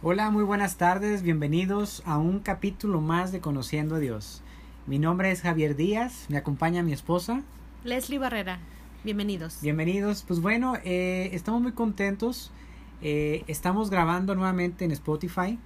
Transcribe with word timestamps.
Hola, 0.00 0.30
muy 0.30 0.44
buenas 0.44 0.76
tardes, 0.76 1.22
bienvenidos 1.22 2.04
a 2.06 2.18
un 2.18 2.38
capítulo 2.38 3.00
más 3.00 3.32
de 3.32 3.40
Conociendo 3.40 3.96
a 3.96 3.98
Dios. 3.98 4.42
Mi 4.86 5.00
nombre 5.00 5.32
es 5.32 5.42
Javier 5.42 5.74
Díaz, 5.74 6.26
me 6.28 6.36
acompaña 6.36 6.84
mi 6.84 6.92
esposa. 6.92 7.42
Leslie 7.82 8.20
Barrera, 8.20 8.60
bienvenidos. 9.02 9.58
Bienvenidos, 9.60 10.22
pues 10.22 10.38
bueno, 10.38 10.74
eh, 10.84 11.30
estamos 11.32 11.60
muy 11.60 11.72
contentos. 11.72 12.52
Eh, 13.02 13.42
estamos 13.48 13.90
grabando 13.90 14.36
nuevamente 14.36 14.84
en 14.84 14.92
Spotify 14.92 15.58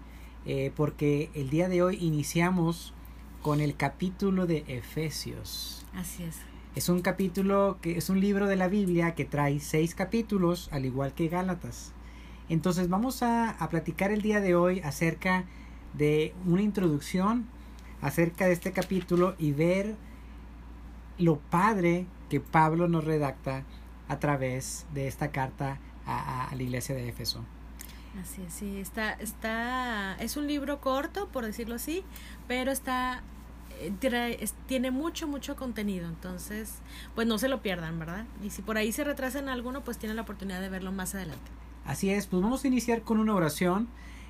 eh, 0.47 0.73
porque 0.77 1.29
el 1.35 1.51
día 1.51 1.69
de 1.69 1.83
hoy 1.83 1.99
iniciamos 2.01 2.95
con 3.43 3.61
el 3.61 3.77
capítulo 3.77 4.47
de 4.47 4.65
Efesios. 4.67 5.85
Así 5.95 6.23
es. 6.23 6.39
Es 6.75 6.89
un 6.89 7.03
capítulo 7.03 7.77
que 7.83 7.99
es 7.99 8.09
un 8.09 8.19
libro 8.19 8.47
de 8.47 8.57
la 8.57 8.69
Biblia 8.69 9.15
que 9.15 9.27
trae 9.27 9.61
seis 9.61 9.95
capítulos, 9.95 10.71
al 10.73 10.87
igual 10.87 11.13
que 11.13 11.29
Gálatas. 11.29 11.93
Entonces 12.49 12.89
vamos 12.89 13.23
a, 13.23 13.51
a 13.51 13.69
platicar 13.69 14.11
el 14.11 14.23
día 14.23 14.41
de 14.41 14.55
hoy 14.55 14.81
acerca 14.81 15.45
de 15.95 16.35
una 16.47 16.63
introducción 16.63 17.47
acerca 18.03 18.47
de 18.47 18.53
este 18.53 18.73
capítulo 18.73 19.35
y 19.39 19.53
ver 19.53 19.95
lo 21.19 21.39
padre 21.39 22.07
que 22.29 22.41
Pablo 22.41 22.89
nos 22.89 23.05
redacta 23.05 23.65
a 24.09 24.19
través 24.19 24.87
de 24.93 25.07
esta 25.07 25.31
carta 25.31 25.79
a, 26.05 26.49
a 26.49 26.55
la 26.55 26.63
iglesia 26.63 26.95
de 26.95 27.09
Éfeso. 27.09 27.45
Así 28.21 28.43
es, 28.43 28.53
sí, 28.53 28.79
está, 28.79 29.13
está, 29.13 30.17
es 30.17 30.37
un 30.37 30.47
libro 30.47 30.81
corto, 30.81 31.29
por 31.29 31.47
decirlo 31.47 31.77
así, 31.77 32.05
pero 32.47 32.71
está, 32.71 33.23
eh, 33.79 34.49
tiene 34.67 34.91
mucho, 34.91 35.27
mucho 35.27 35.57
contenido, 35.57 36.09
entonces, 36.09 36.75
pues 37.15 37.27
no 37.27 37.39
se 37.39 37.49
lo 37.49 37.63
pierdan, 37.63 37.99
¿verdad? 37.99 38.27
Y 38.43 38.51
si 38.51 38.61
por 38.61 38.77
ahí 38.77 38.93
se 38.93 39.05
retrasan 39.05 39.49
alguno, 39.49 39.83
pues 39.83 39.97
tienen 39.97 40.17
la 40.17 40.23
oportunidad 40.23 40.61
de 40.61 40.69
verlo 40.69 40.93
más 40.93 41.15
adelante. 41.15 41.51
Así 41.85 42.11
es, 42.11 42.27
pues 42.27 42.43
vamos 42.43 42.65
a 42.65 42.69
iniciar 42.69 43.03
con 43.03 43.19
una 43.19 43.35
oración. 43.35 43.89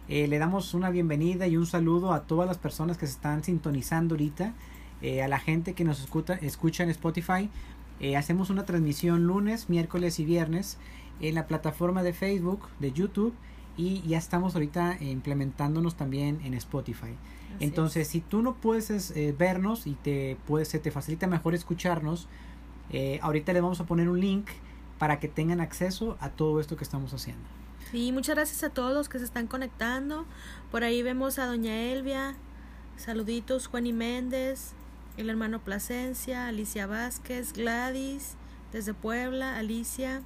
Eh, 0.08 0.26
le 0.26 0.38
damos 0.38 0.74
una 0.74 0.90
bienvenida 0.90 1.46
y 1.46 1.56
un 1.56 1.66
saludo 1.66 2.12
a 2.12 2.22
todas 2.22 2.46
las 2.46 2.58
personas 2.58 2.98
que 2.98 3.06
se 3.06 3.12
están 3.12 3.44
sintonizando 3.44 4.14
ahorita, 4.14 4.54
eh, 5.00 5.22
a 5.22 5.28
la 5.28 5.38
gente 5.38 5.74
que 5.74 5.84
nos 5.84 6.00
escucha, 6.00 6.34
escucha 6.34 6.82
en 6.82 6.90
Spotify. 6.90 7.50
Eh, 8.00 8.16
hacemos 8.16 8.50
una 8.50 8.64
transmisión 8.64 9.26
lunes, 9.26 9.68
miércoles 9.68 10.18
y 10.18 10.24
viernes 10.24 10.78
en 11.20 11.34
la 11.34 11.46
plataforma 11.46 12.02
de 12.02 12.12
Facebook, 12.12 12.68
de 12.80 12.92
YouTube 12.92 13.34
y 13.76 14.02
ya 14.02 14.18
estamos 14.18 14.54
ahorita 14.54 14.98
implementándonos 15.00 15.94
también 15.94 16.40
en 16.44 16.54
Spotify. 16.54 17.14
Así 17.56 17.64
Entonces, 17.64 18.08
si 18.08 18.20
tú 18.20 18.42
no 18.42 18.54
puedes 18.54 19.14
vernos 19.38 19.86
y 19.86 19.92
te 19.92 20.36
puedes, 20.46 20.68
se 20.68 20.78
te 20.78 20.90
facilita 20.90 21.26
mejor 21.26 21.54
escucharnos, 21.54 22.28
eh, 22.92 23.18
ahorita 23.22 23.52
les 23.54 23.62
vamos 23.62 23.80
a 23.80 23.86
poner 23.86 24.08
un 24.08 24.20
link 24.20 24.48
para 25.02 25.18
que 25.18 25.26
tengan 25.26 25.60
acceso 25.60 26.16
a 26.20 26.28
todo 26.28 26.60
esto 26.60 26.76
que 26.76 26.84
estamos 26.84 27.12
haciendo. 27.12 27.42
Sí, 27.90 28.12
muchas 28.12 28.36
gracias 28.36 28.62
a 28.62 28.70
todos 28.70 28.94
los 28.94 29.08
que 29.08 29.18
se 29.18 29.24
están 29.24 29.48
conectando. 29.48 30.26
Por 30.70 30.84
ahí 30.84 31.02
vemos 31.02 31.40
a 31.40 31.46
Doña 31.46 31.74
Elvia, 31.76 32.36
saluditos, 32.96 33.66
Juani 33.66 33.92
Méndez, 33.92 34.74
el 35.16 35.28
hermano 35.28 35.58
Plasencia, 35.58 36.46
Alicia 36.46 36.86
Vázquez, 36.86 37.52
Gladys, 37.52 38.36
desde 38.70 38.94
Puebla, 38.94 39.58
Alicia, 39.58 40.22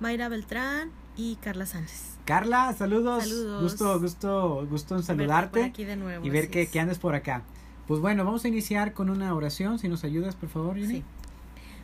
Mayra 0.00 0.30
Beltrán 0.30 0.92
y 1.14 1.36
Carla 1.36 1.66
Sánchez. 1.66 2.16
Carla, 2.24 2.72
saludos. 2.72 3.22
Saludos. 3.24 3.62
Gusto, 3.64 4.00
gusto, 4.00 4.66
gusto 4.70 4.94
en 4.94 5.00
Verte 5.00 5.12
por 5.12 5.16
saludarte 5.18 5.62
aquí 5.62 5.84
de 5.84 5.96
nuevo, 5.96 6.24
y 6.24 6.30
ver 6.30 6.48
que, 6.48 6.62
es. 6.62 6.70
que 6.70 6.80
andes 6.80 6.98
por 6.98 7.14
acá. 7.14 7.42
Pues 7.86 8.00
bueno, 8.00 8.24
vamos 8.24 8.46
a 8.46 8.48
iniciar 8.48 8.94
con 8.94 9.10
una 9.10 9.34
oración. 9.34 9.78
Si 9.78 9.88
nos 9.88 10.04
ayudas, 10.04 10.36
por 10.36 10.48
favor, 10.48 10.76
Jenny. 10.76 11.00
Sí. 11.00 11.04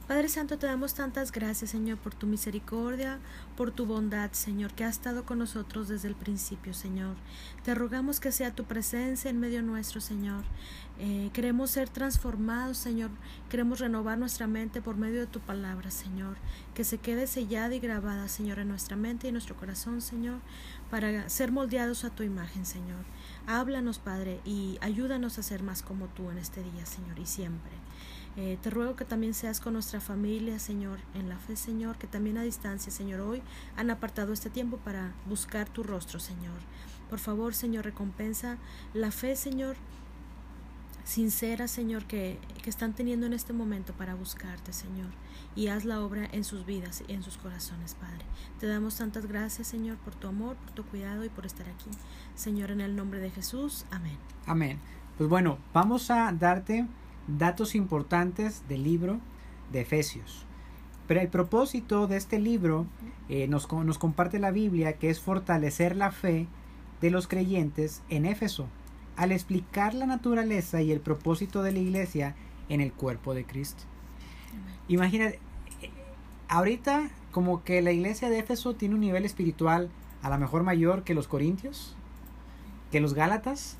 Padre 0.07 0.29
Santo, 0.29 0.59
te 0.59 0.67
damos 0.67 0.95
tantas 0.95 1.31
gracias, 1.31 1.71
Señor, 1.71 1.97
por 1.97 2.13
tu 2.13 2.27
misericordia, 2.27 3.21
por 3.57 3.71
tu 3.71 3.87
bondad, 3.87 4.33
Señor, 4.33 4.73
que 4.73 4.85
ha 4.85 4.89
estado 4.89 5.25
con 5.25 5.39
nosotros 5.39 5.87
desde 5.87 6.09
el 6.09 6.17
principio, 6.17 6.75
Señor. 6.75 7.15
Te 7.63 7.75
rogamos 7.75 8.19
que 8.19 8.33
sea 8.33 8.53
tu 8.53 8.65
presencia 8.65 9.31
en 9.31 9.39
medio 9.39 9.63
nuestro, 9.63 10.01
Señor. 10.01 10.43
Eh, 10.99 11.31
queremos 11.33 11.71
ser 11.71 11.89
transformados, 11.89 12.79
Señor. 12.79 13.11
Queremos 13.49 13.79
renovar 13.79 14.19
nuestra 14.19 14.49
mente 14.49 14.83
por 14.83 14.97
medio 14.97 15.21
de 15.21 15.27
tu 15.29 15.39
palabra, 15.39 15.91
Señor. 15.93 16.37
Que 16.75 16.83
se 16.83 16.99
quede 16.99 17.29
sellada 17.29 17.75
y 17.75 17.81
grabada, 17.81 18.29
Señor, 18.29 18.59
en 18.59 18.69
nuestra 18.69 18.97
mente 18.97 19.29
y 19.29 19.33
nuestro 19.33 19.57
corazón, 19.57 20.01
Señor, 20.01 20.41
para 20.91 21.29
ser 21.29 21.53
moldeados 21.53 22.05
a 22.05 22.11
tu 22.11 22.25
imagen, 22.25 22.67
Señor. 22.67 23.05
Háblanos, 23.47 24.01
Padre, 24.01 24.41
y 24.45 24.79
ayúdanos 24.81 25.39
a 25.39 25.43
ser 25.43 25.63
más 25.63 25.83
como 25.83 26.09
tú 26.09 26.31
en 26.31 26.39
este 26.39 26.63
día, 26.63 26.87
Señor, 26.87 27.19
y 27.21 27.27
siempre. 27.27 27.73
Eh, 28.37 28.59
te 28.63 28.71
ruego 28.71 28.97
que 28.97 29.05
también 29.05 29.35
seas 29.35 29.61
con 29.61 29.75
nuestra 29.75 30.01
familia, 30.01 30.59
Señor, 30.59 30.99
en 31.15 31.29
la 31.29 31.39
fe, 31.39 31.55
Señor, 31.55 31.99
que 31.99 32.07
también 32.07 32.39
a 32.39 32.43
distancia, 32.43 32.91
Señor, 32.91 33.21
hoy 33.21 33.43
han 33.77 33.91
apartado 33.91 34.33
este 34.33 34.49
tiempo 34.49 34.79
para 34.79 35.13
buscar 35.27 35.69
tu 35.69 35.83
rostro, 35.83 36.19
Señor. 36.19 36.59
Por 37.11 37.19
favor, 37.19 37.55
Señor, 37.55 37.85
recompensa 37.85 38.57
la 38.95 39.11
fe, 39.11 39.37
Señor, 39.37 39.77
sincera, 41.05 41.69
Señor, 41.69 42.07
que, 42.07 42.39
que 42.63 42.71
están 42.71 42.95
teniendo 42.95 43.27
en 43.27 43.35
este 43.35 43.53
momento 43.53 43.93
para 43.93 44.15
buscarte, 44.15 44.73
Señor. 44.73 45.11
Y 45.55 45.67
haz 45.67 45.85
la 45.85 46.01
obra 46.01 46.27
en 46.33 46.45
sus 46.45 46.65
vidas 46.65 47.05
y 47.07 47.13
en 47.13 47.23
sus 47.23 47.37
corazones, 47.37 47.95
Padre. 47.95 48.25
Te 48.59 48.67
damos 48.67 48.97
tantas 48.97 49.27
gracias, 49.27 49.69
Señor, 49.69 49.99
por 49.99 50.15
tu 50.15 50.27
amor, 50.27 50.57
por 50.57 50.71
tu 50.71 50.85
cuidado 50.85 51.27
y 51.27 51.29
por 51.29 51.45
estar 51.45 51.69
aquí. 51.69 51.91
Señor, 52.35 52.71
en 52.71 52.81
el 52.81 52.97
nombre 52.97 53.21
de 53.21 53.31
Jesús. 53.31 53.85
Amén. 53.91 54.17
Amén. 54.47 54.79
Pues 55.19 55.29
bueno, 55.29 55.59
vamos 55.75 56.11
a 56.11 56.33
darte 56.33 56.87
datos 57.27 57.75
importantes 57.75 58.63
del 58.69 58.85
libro 58.85 59.19
de 59.73 59.83
Efesios. 59.83 60.45
Pero 61.07 61.21
el 61.21 61.29
propósito 61.29 62.07
de 62.07 62.17
este 62.17 62.39
libro 62.39 62.87
eh, 63.29 63.49
nos, 63.49 63.71
nos 63.71 63.99
comparte 63.99 64.39
la 64.39 64.51
Biblia 64.51 64.95
que 64.95 65.11
es 65.11 65.21
fortalecer 65.21 65.97
la 65.97 66.11
fe 66.11 66.47
de 67.01 67.11
los 67.11 67.27
creyentes 67.27 68.03
en 68.09 68.27
Éfeso, 68.27 68.67
al 69.17 69.33
explicar 69.33 69.95
la 69.95 70.07
naturaleza 70.07 70.81
y 70.83 70.93
el 70.93 71.01
propósito 71.01 71.63
de 71.63 71.73
la 71.73 71.81
iglesia 71.81 72.35
en 72.69 72.81
el 72.81 72.93
cuerpo 72.93 73.35
de 73.35 73.45
Cristo. 73.45 73.83
Imagínate, 74.89 75.39
eh, 75.83 75.91
ahorita 76.49 77.11
como 77.33 77.65
que 77.65 77.83
la 77.83 77.93
iglesia 77.93 78.31
de 78.31 78.39
Éfeso 78.39 78.75
tiene 78.75 78.95
un 78.95 79.01
nivel 79.01 79.25
espiritual 79.25 79.91
a 80.23 80.31
lo 80.31 80.39
mejor 80.39 80.63
mayor 80.63 81.03
que 81.03 81.15
los 81.15 81.27
corintios, 81.27 81.97
que 82.93 83.01
los 83.01 83.15
gálatas, 83.15 83.79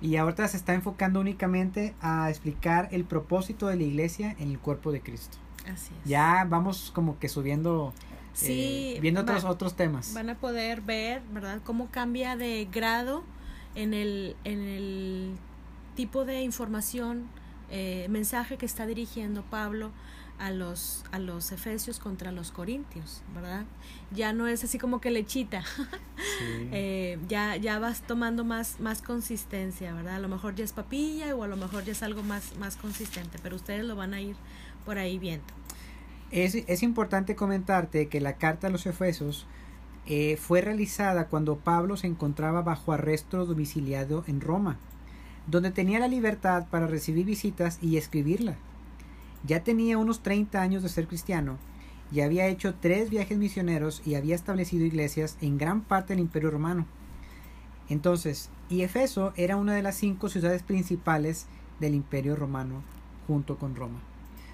y 0.00 0.16
ahorita 0.16 0.46
se 0.48 0.56
está 0.56 0.74
enfocando 0.74 1.20
únicamente 1.20 1.94
a 2.00 2.28
explicar 2.30 2.88
el 2.92 3.04
propósito 3.04 3.66
de 3.68 3.76
la 3.76 3.82
iglesia 3.84 4.36
en 4.38 4.50
el 4.50 4.58
cuerpo 4.58 4.92
de 4.92 5.00
Cristo. 5.00 5.38
Así 5.72 5.92
es. 6.02 6.08
Ya 6.08 6.46
vamos 6.48 6.90
como 6.94 7.18
que 7.18 7.28
subiendo, 7.28 7.92
Sí, 8.32 8.94
eh, 8.96 9.00
viendo 9.00 9.22
otros, 9.22 9.44
otros 9.44 9.74
temas. 9.76 10.12
van 10.14 10.28
a 10.30 10.34
poder 10.34 10.82
ver, 10.82 11.22
¿verdad?, 11.32 11.60
cómo 11.64 11.88
cambia 11.90 12.36
de 12.36 12.68
grado 12.70 13.24
en 13.74 13.94
el, 13.94 14.36
en 14.44 14.60
el 14.62 15.32
tipo 15.94 16.24
de 16.24 16.42
información, 16.42 17.26
eh, 17.70 18.06
mensaje 18.10 18.58
que 18.58 18.66
está 18.66 18.86
dirigiendo 18.86 19.42
Pablo 19.42 19.90
a 20.38 20.50
los, 20.50 21.04
a 21.12 21.18
los 21.18 21.50
efesios 21.52 21.98
contra 21.98 22.30
los 22.32 22.50
corintios, 22.50 23.22
¿verdad? 23.34 23.64
Ya 24.10 24.32
no 24.32 24.46
es 24.46 24.64
así 24.64 24.78
como 24.78 25.00
que 25.00 25.10
lechita, 25.10 25.62
Sí. 26.38 26.68
eh, 26.72 27.18
ya, 27.28 27.56
ya 27.56 27.78
vas 27.78 28.02
tomando 28.02 28.44
más, 28.44 28.78
más 28.80 29.00
consistencia, 29.02 29.94
¿verdad? 29.94 30.16
A 30.16 30.18
lo 30.18 30.28
mejor 30.28 30.54
ya 30.54 30.64
es 30.64 30.72
papilla 30.72 31.34
o 31.34 31.42
a 31.42 31.48
lo 31.48 31.56
mejor 31.56 31.84
ya 31.84 31.92
es 31.92 32.02
algo 32.02 32.22
más, 32.22 32.56
más 32.58 32.76
consistente, 32.76 33.38
pero 33.42 33.56
ustedes 33.56 33.84
lo 33.84 33.96
van 33.96 34.12
a 34.14 34.20
ir 34.20 34.36
por 34.84 34.98
ahí 34.98 35.18
viendo. 35.18 35.46
Es, 36.30 36.54
es 36.54 36.82
importante 36.82 37.34
comentarte 37.36 38.08
que 38.08 38.20
la 38.20 38.34
carta 38.36 38.66
a 38.66 38.70
los 38.70 38.84
Efesos 38.86 39.46
eh, 40.06 40.36
fue 40.36 40.60
realizada 40.60 41.28
cuando 41.28 41.56
Pablo 41.56 41.96
se 41.96 42.06
encontraba 42.06 42.62
bajo 42.62 42.92
arresto 42.92 43.46
domiciliado 43.46 44.22
en 44.26 44.40
Roma, 44.40 44.76
donde 45.46 45.70
tenía 45.70 45.98
la 45.98 46.08
libertad 46.08 46.66
para 46.70 46.86
recibir 46.86 47.24
visitas 47.24 47.78
y 47.80 47.96
escribirla. 47.96 48.56
Ya 49.44 49.62
tenía 49.62 49.98
unos 49.98 50.22
30 50.22 50.60
años 50.60 50.82
de 50.82 50.88
ser 50.88 51.06
cristiano 51.06 51.58
y 52.12 52.20
había 52.20 52.46
hecho 52.46 52.74
tres 52.74 53.10
viajes 53.10 53.38
misioneros 53.38 54.02
y 54.04 54.14
había 54.14 54.34
establecido 54.34 54.84
iglesias 54.84 55.36
en 55.40 55.58
gran 55.58 55.82
parte 55.82 56.12
del 56.14 56.20
Imperio 56.20 56.50
Romano. 56.50 56.86
Entonces, 57.88 58.50
y 58.68 58.82
Efeso 58.82 59.32
era 59.36 59.56
una 59.56 59.74
de 59.74 59.82
las 59.82 59.96
cinco 59.96 60.28
ciudades 60.28 60.62
principales 60.62 61.46
del 61.80 61.94
Imperio 61.94 62.36
Romano 62.36 62.82
junto 63.26 63.58
con 63.58 63.76
Roma. 63.76 64.00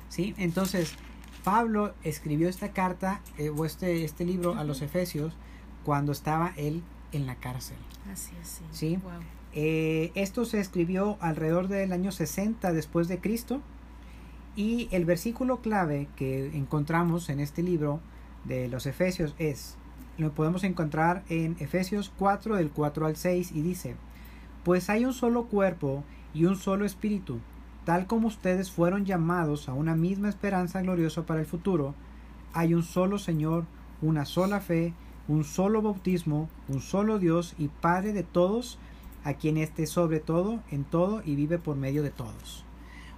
¿Sí? 0.09 0.35
Entonces, 0.37 0.95
Pablo 1.45 1.95
escribió 2.05 2.49
esta 2.49 2.73
carta 2.73 3.21
eh, 3.39 3.51
o 3.51 3.65
este, 3.65 4.05
este 4.05 4.25
libro 4.25 4.55
a 4.55 4.65
los. 4.65 4.83
Efesios 4.83 5.33
cuando 5.85 6.13
estaba 6.13 6.53
él 6.57 6.83
en 7.13 7.27
la 7.27 7.37
cárcel. 7.37 7.77
Así 8.13 8.33
es, 8.41 8.49
sí. 8.49 8.65
Sí. 8.73 8.97
Wow. 9.03 9.13
Eh, 9.55 10.13
esto 10.15 10.45
se 10.45 10.61
escribió 10.61 11.17
alrededor 11.21 11.69
del 11.69 11.93
año 11.93 12.13
60 12.13 12.73
después 12.73 13.09
de 13.09 13.19
Cristo 13.19 13.61
y 14.57 14.89
el 14.91 15.05
versículo 15.05 15.59
clave 15.59 16.09
que 16.17 16.57
encontramos 16.57 17.29
en 17.29 17.41
este 17.41 17.63
libro 17.63 18.01
de 18.45 18.69
los 18.69 18.87
Efesios 18.87 19.35
es, 19.39 19.77
lo 20.19 20.33
podemos 20.33 20.65
encontrar 20.65 21.25
en 21.29 21.57
Efesios 21.59 22.13
4 22.19 22.57
del 22.57 22.71
4 22.71 23.07
al 23.07 23.17
6 23.17 23.53
y 23.53 23.63
dice, 23.63 23.97
pues 24.65 24.91
hay 24.91 25.05
un 25.05 25.13
solo 25.13 25.45
cuerpo 25.45 26.05
y 26.35 26.45
un 26.45 26.57
solo 26.57 26.85
espíritu, 26.85 27.41
tal 27.85 28.07
como 28.07 28.29
ustedes 28.29 28.71
fueron 28.71 29.05
llamados 29.05 29.69
a 29.69 29.75
una 29.75 29.97
misma 29.97 30.29
esperanza 30.29 30.83
gloriosa 30.83 31.27
para 31.27 31.41
el 31.41 31.47
futuro, 31.47 31.95
hay 32.53 32.75
un 32.75 32.83
solo 32.83 33.19
Señor, 33.19 33.65
una 34.03 34.25
sola 34.25 34.61
fe 34.61 34.93
un 35.29 35.45
solo 35.45 35.83
bautismo, 35.83 36.49
un 36.69 36.81
solo 36.81 37.19
Dios 37.19 37.55
y 37.59 37.69
Padre 37.69 38.13
de 38.13 38.23
todos, 38.23 38.79
a 39.25 39.35
quien 39.35 39.57
esté 39.57 39.87
sobre 39.87 40.21
todo, 40.21 40.61
en 40.71 40.85
todo 40.85 41.23
y 41.25 41.37
vive 41.37 41.59
por 41.59 41.77
medio 41.77 42.03
de 42.03 42.11
todos. 42.11 42.65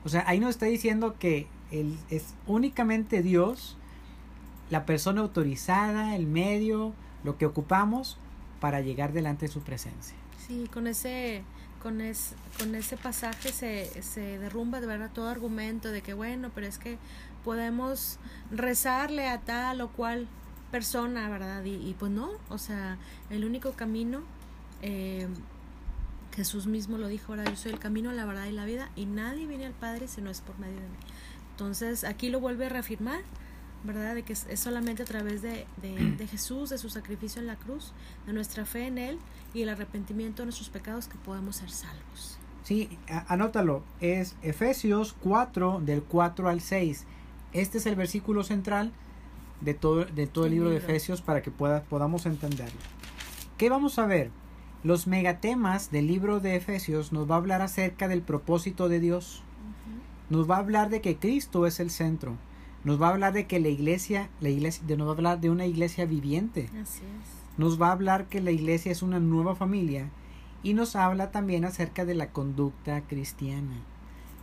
O 0.05 0.09
sea, 0.09 0.25
ahí 0.27 0.41
nos 0.41 0.51
está 0.51 0.67
diciendo 0.67 1.17
que 1.19 1.47
él 1.71 1.99
es 2.11 2.35
únicamente 2.47 3.23
Dios, 3.23 3.77
la 4.71 4.87
persona 4.87 5.21
autorizada, 5.21 6.17
el 6.17 6.27
medio, 6.27 6.93
lo 7.23 7.39
que 7.39 7.47
ocupamos 7.47 8.19
para 8.61 8.81
llegar 8.81 9.12
delante 9.12 9.47
de 9.47 9.53
su 9.53 9.61
presencia. 9.61 10.17
Sí, 10.47 10.69
con 10.73 10.87
ese, 10.87 11.43
con, 11.83 12.01
con 12.59 12.75
ese 12.75 12.97
pasaje 12.97 13.51
se, 13.51 14.03
se 14.03 14.39
derrumba 14.39 14.81
de 14.81 14.87
verdad 14.87 15.11
todo 15.12 15.29
argumento 15.29 15.91
de 15.91 16.03
que 16.03 16.15
bueno, 16.15 16.51
pero 16.55 16.67
es 16.67 16.79
que 16.79 16.99
podemos 17.45 18.19
rezarle 18.51 19.29
a 19.29 19.41
tal 19.41 19.81
o 19.81 19.89
cual 19.89 20.27
persona, 20.71 21.29
¿verdad? 21.29 21.62
Y, 21.65 21.95
pues 21.99 22.11
no, 22.11 22.31
o 22.49 22.59
sea, 22.59 22.99
el 23.31 23.45
único 23.45 23.73
camino, 23.73 24.23
eh, 24.83 25.29
Jesús 26.34 26.66
mismo 26.66 26.98
lo 26.98 27.08
dijo, 27.08 27.32
ahora 27.32 27.44
yo 27.44 27.56
soy 27.56 27.72
el 27.72 27.78
camino, 27.78 28.12
la 28.12 28.25
verdad 28.25 28.46
y 28.46 28.52
la 28.52 28.64
vida, 28.64 28.90
y 28.96 29.06
nadie 29.06 29.46
viene 29.46 29.66
al 29.66 29.72
Padre 29.72 30.08
si 30.08 30.20
no 30.20 30.31
es 30.31 30.40
por 30.40 30.58
medio 30.58 30.75
de 30.75 30.88
mí. 30.88 30.96
Entonces 31.52 32.04
aquí 32.04 32.31
lo 32.31 32.40
vuelve 32.40 32.66
a 32.66 32.69
reafirmar, 32.69 33.20
¿verdad? 33.84 34.14
De 34.14 34.22
que 34.22 34.32
es, 34.32 34.46
solamente 34.56 35.04
a 35.04 35.06
través 35.06 35.42
de, 35.42 35.66
de, 35.82 36.26
Jesús, 36.26 36.70
de 36.70 36.78
su 36.78 36.90
sacrificio 36.90 37.40
en 37.40 37.46
la 37.46 37.56
cruz, 37.56 37.92
de 38.26 38.32
nuestra 38.32 38.64
fe 38.64 38.86
en 38.86 38.98
Él 38.98 39.19
y 39.52 39.62
el 39.62 39.69
arrepentimiento 39.69 40.42
de 40.42 40.46
nuestros 40.46 40.69
pecados 40.69 41.06
que 41.06 41.16
podemos 41.19 41.56
ser 41.56 41.70
salvos. 41.70 42.38
Sí, 42.64 42.98
anótalo, 43.28 43.82
es 44.00 44.36
Efesios 44.42 45.14
4 45.20 45.82
del 45.84 46.02
4 46.02 46.48
al 46.48 46.60
6. 46.60 47.04
Este 47.52 47.78
es 47.78 47.86
el 47.86 47.94
versículo 47.94 48.42
central 48.42 48.90
de 49.60 49.75
todo, 49.75 50.06
de 50.06 50.26
todo 50.26 50.46
el, 50.46 50.52
libro, 50.52 50.70
de 50.70 50.78
Efesios 50.78 51.20
para 51.20 51.42
que 51.42 51.50
pueda, 51.50 51.82
podamos 51.82 52.26
entenderlo. 52.26 52.81
¿Qué 53.58 53.69
vamos 53.69 53.98
a 53.98 54.06
ver? 54.06 54.31
Los 54.84 55.06
megatemas 55.06 55.90
del 55.90 56.06
libro 56.06 56.40
de 56.40 56.56
Efesios 56.56 57.10
nos 57.10 57.28
va 57.28 57.36
a 57.36 57.38
hablar 57.38 57.62
acerca 57.62 58.06
del 58.06 58.20
propósito 58.20 58.90
de 58.90 59.00
Dios. 59.00 59.42
Nos 60.28 60.48
va 60.48 60.56
a 60.56 60.60
hablar 60.60 60.90
de 60.90 61.00
que 61.00 61.16
Cristo 61.16 61.66
es 61.66 61.81
el 61.81 61.90
centro. 61.90 62.36
Nos 62.84 63.00
va 63.00 63.08
a 63.08 63.10
hablar 63.12 63.32
de 63.32 63.46
que 63.46 63.60
la 63.60 63.69
iglesia, 63.69 64.28
la 64.40 64.50
iglesia, 64.50 64.84
nos 64.96 65.06
va 65.06 65.12
a 65.12 65.14
hablar 65.14 65.40
de 65.40 65.48
una 65.48 65.64
iglesia 65.64 66.04
viviente. 66.04 66.69
Así 66.82 67.00
es. 67.00 67.58
Nos 67.58 67.81
va 67.81 67.88
a 67.88 67.92
hablar 67.92 68.26
que 68.26 68.42
la 68.42 68.50
iglesia 68.50 68.92
es 68.92 69.00
una 69.00 69.20
nueva 69.20 69.54
familia 69.54 70.10
y 70.62 70.75
nos 70.75 70.96
habla 70.96 71.31
también 71.31 71.64
acerca 71.64 72.04
de 72.04 72.14
la 72.14 72.31
conducta 72.31 73.00
cristiana. 73.02 73.76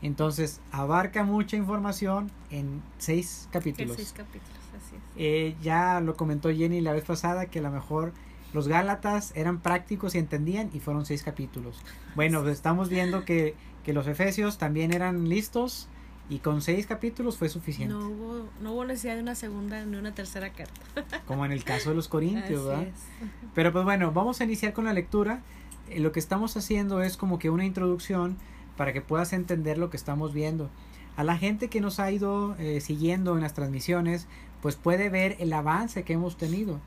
Entonces, 0.02 0.60
abarca 0.72 1.24
mucha 1.24 1.56
información 1.56 2.32
en 2.50 2.82
seis 2.98 3.48
capítulos. 3.52 3.96
seis 3.96 4.12
capítulos, 4.18 4.58
así 4.76 4.96
es. 4.96 5.02
Eh, 5.18 5.56
ya 5.62 6.00
lo 6.00 6.16
comentó 6.16 6.50
Jenny 6.50 6.82
la 6.82 6.94
vez 6.94 7.04
pasada 7.04 7.46
que 7.46 7.60
a 7.60 7.62
lo 7.62 7.70
mejor 7.70 8.14
los 8.54 8.68
Gálatas 8.68 9.32
eran 9.36 9.60
prácticos 9.60 10.16
y 10.16 10.18
entendían 10.18 10.70
y 10.74 10.80
fueron 10.80 11.06
seis 11.06 11.24
capítulos. 11.24 11.80
Bueno, 12.16 12.42
pues 12.42 12.54
estamos 12.54 12.90
viendo 12.90 13.26
que, 13.26 13.56
que, 13.84 13.94
los 13.94 14.08
Efesios 14.08 14.58
también 14.58 14.94
eran 14.94 15.30
listos 15.30 15.88
y 16.30 16.40
con 16.40 16.62
seis 16.62 16.88
capítulos 16.88 17.38
fue 17.38 17.50
suficiente. 17.50 17.94
No 17.94 18.08
hubo, 18.08 18.50
no 18.62 18.74
hubo 18.74 18.86
necesidad 18.86 19.16
de 19.16 19.22
una 19.22 19.36
segunda 19.36 19.86
ni 19.86 19.98
una 19.98 20.14
tercera 20.14 20.52
carta. 20.52 20.82
Como 21.28 21.46
en 21.46 21.52
el 21.52 21.64
caso 21.64 21.90
de 21.90 21.96
los 21.96 22.08
Corintios, 22.08 22.66
¿verdad? 22.66 22.88
Pero 23.54 23.72
pues 23.72 23.84
bueno, 23.84 24.12
vamos 24.12 24.42
a 24.42 24.44
iniciar 24.44 24.74
con 24.74 24.86
la 24.86 24.94
lectura. 24.94 25.42
Eh, 25.90 26.00
lo 26.00 26.12
que 26.12 26.20
estamos 26.20 26.56
haciendo 26.58 27.02
es 27.02 27.18
como 27.18 27.38
que 27.38 27.50
una 27.50 27.66
introducción 27.66 28.38
para 28.78 28.94
que 28.94 29.02
puedas 29.02 29.34
entender 29.34 29.78
lo 29.78 29.90
que 29.90 29.98
estamos 29.98 30.34
viendo. 30.34 30.70
A 31.18 31.24
la 31.24 31.38
gente 31.38 31.68
que 31.68 31.82
nos 31.82 32.00
ha 32.00 32.10
ido 32.12 32.56
eh, 32.58 32.80
siguiendo 32.80 33.36
en 33.36 33.42
las 33.42 33.54
transmisiones, 33.54 34.28
pues 34.62 34.76
puede 34.76 35.10
ver 35.10 35.36
el 35.40 35.52
avance 35.52 36.04
que 36.04 36.14
hemos 36.14 36.38
tenido. 36.38 36.80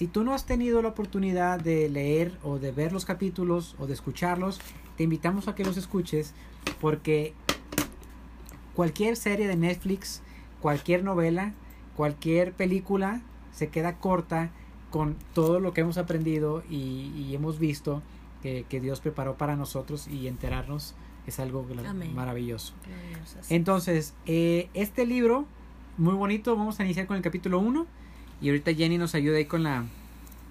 Si 0.00 0.06
tú 0.06 0.24
no 0.24 0.32
has 0.32 0.46
tenido 0.46 0.80
la 0.80 0.88
oportunidad 0.88 1.60
de 1.60 1.86
leer 1.90 2.32
o 2.42 2.58
de 2.58 2.72
ver 2.72 2.90
los 2.90 3.04
capítulos 3.04 3.76
o 3.78 3.86
de 3.86 3.92
escucharlos, 3.92 4.58
te 4.96 5.02
invitamos 5.02 5.46
a 5.46 5.54
que 5.54 5.62
los 5.62 5.76
escuches 5.76 6.32
porque 6.80 7.34
cualquier 8.74 9.14
serie 9.14 9.46
de 9.46 9.56
Netflix, 9.56 10.22
cualquier 10.62 11.04
novela, 11.04 11.52
cualquier 11.96 12.54
película 12.54 13.20
se 13.52 13.68
queda 13.68 13.98
corta 13.98 14.48
con 14.88 15.16
todo 15.34 15.60
lo 15.60 15.74
que 15.74 15.82
hemos 15.82 15.98
aprendido 15.98 16.62
y, 16.70 17.34
hemos 17.34 17.58
visto 17.58 18.02
que, 18.42 18.64
que, 18.70 18.80
Dios 18.80 19.00
preparó 19.00 19.36
para 19.36 19.54
nosotros 19.54 20.08
y 20.08 20.28
enterarnos 20.28 20.94
es 21.26 21.38
algo 21.40 21.66
maravilloso. 22.14 22.72
Entonces, 23.50 24.14
eh, 24.24 24.70
este 24.72 25.04
libro, 25.04 25.44
muy 25.98 26.14
bonito, 26.14 26.56
vamos 26.56 26.80
a 26.80 26.84
iniciar 26.84 27.06
con 27.06 27.18
el 27.18 27.22
capítulo 27.22 27.58
1 27.58 27.99
y 28.40 28.48
ahorita 28.48 28.74
Jenny 28.74 28.98
nos 28.98 29.14
ayuda 29.14 29.36
ahí 29.36 29.44
con 29.44 29.62
la, 29.62 29.84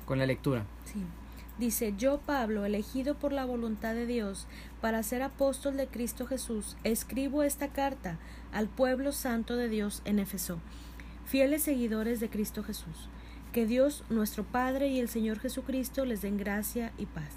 con 0.05 0.19
la 0.19 0.25
lectura. 0.25 0.65
Sí. 0.85 1.03
Dice, 1.57 1.93
yo 1.97 2.19
Pablo, 2.25 2.63
elegido 2.63 3.15
por 3.15 3.33
la 3.33 3.43
voluntad 3.43 3.93
de 3.93 4.05
Dios 4.05 4.47
para 4.79 5.03
ser 5.03 5.21
apóstol 5.21 5.75
de 5.75 5.87
Cristo 5.87 6.25
Jesús, 6.25 6.77
escribo 6.85 7.43
esta 7.43 7.67
carta 7.67 8.17
al 8.53 8.69
pueblo 8.69 9.11
santo 9.11 9.57
de 9.57 9.67
Dios 9.67 10.01
en 10.05 10.19
Éfeso, 10.19 10.59
fieles 11.25 11.63
seguidores 11.63 12.21
de 12.21 12.29
Cristo 12.29 12.63
Jesús. 12.63 13.09
Que 13.51 13.65
Dios, 13.65 14.03
nuestro 14.09 14.45
Padre 14.45 14.87
y 14.87 14.99
el 14.99 15.09
Señor 15.09 15.39
Jesucristo 15.39 16.05
les 16.05 16.21
den 16.21 16.37
gracia 16.37 16.93
y 16.97 17.07
paz. 17.07 17.33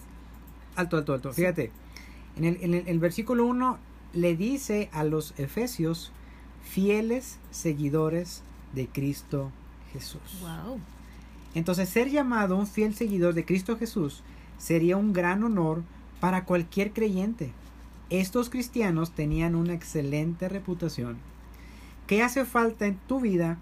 Alto, 0.77 0.99
alto, 0.99 1.15
alto. 1.15 1.33
Fíjate, 1.33 1.73
en 2.37 2.45
el, 2.45 2.59
en 2.61 2.87
el 2.87 2.99
versículo 2.99 3.47
1 3.47 3.79
le 4.13 4.37
dice 4.37 4.89
a 4.93 5.05
los 5.05 5.35
efesios, 5.39 6.13
fieles 6.63 7.39
seguidores 7.51 8.43
de 8.73 8.87
Cristo 8.87 9.47
Jesús. 9.47 9.62
Wow. 10.41 10.81
Entonces, 11.55 11.89
ser 11.89 12.11
llamado 12.11 12.57
un 12.57 12.67
fiel 12.67 12.95
seguidor 12.95 13.35
de 13.35 13.45
Cristo 13.45 13.77
Jesús 13.77 14.23
sería 14.59 14.97
un 14.97 15.13
gran 15.13 15.43
honor 15.43 15.83
para 16.21 16.45
cualquier 16.45 16.93
creyente. 16.93 17.53
Estos 18.11 18.51
cristianos 18.51 19.13
tenían 19.13 19.55
una 19.55 19.75
excelente 19.75 20.49
reputación. 20.49 21.19
¿Qué 22.07 22.23
hace 22.23 22.45
falta 22.45 22.87
en 22.87 22.99
tu 23.07 23.21
vida 23.21 23.59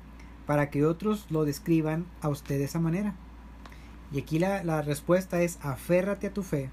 para 0.47 0.71
que 0.71 0.85
otros 0.85 1.27
lo 1.31 1.45
describan 1.45 2.07
a 2.21 2.29
usted 2.29 2.59
de 2.59 2.65
esa 2.65 2.81
manera? 2.81 3.15
Y 4.13 4.21
aquí 4.21 4.39
la, 4.39 4.65
la 4.65 4.83
respuesta 4.83 5.43
es 5.43 5.59
aférrate 5.63 6.29
a 6.29 6.35
tu 6.35 6.43
fe 6.43 6.71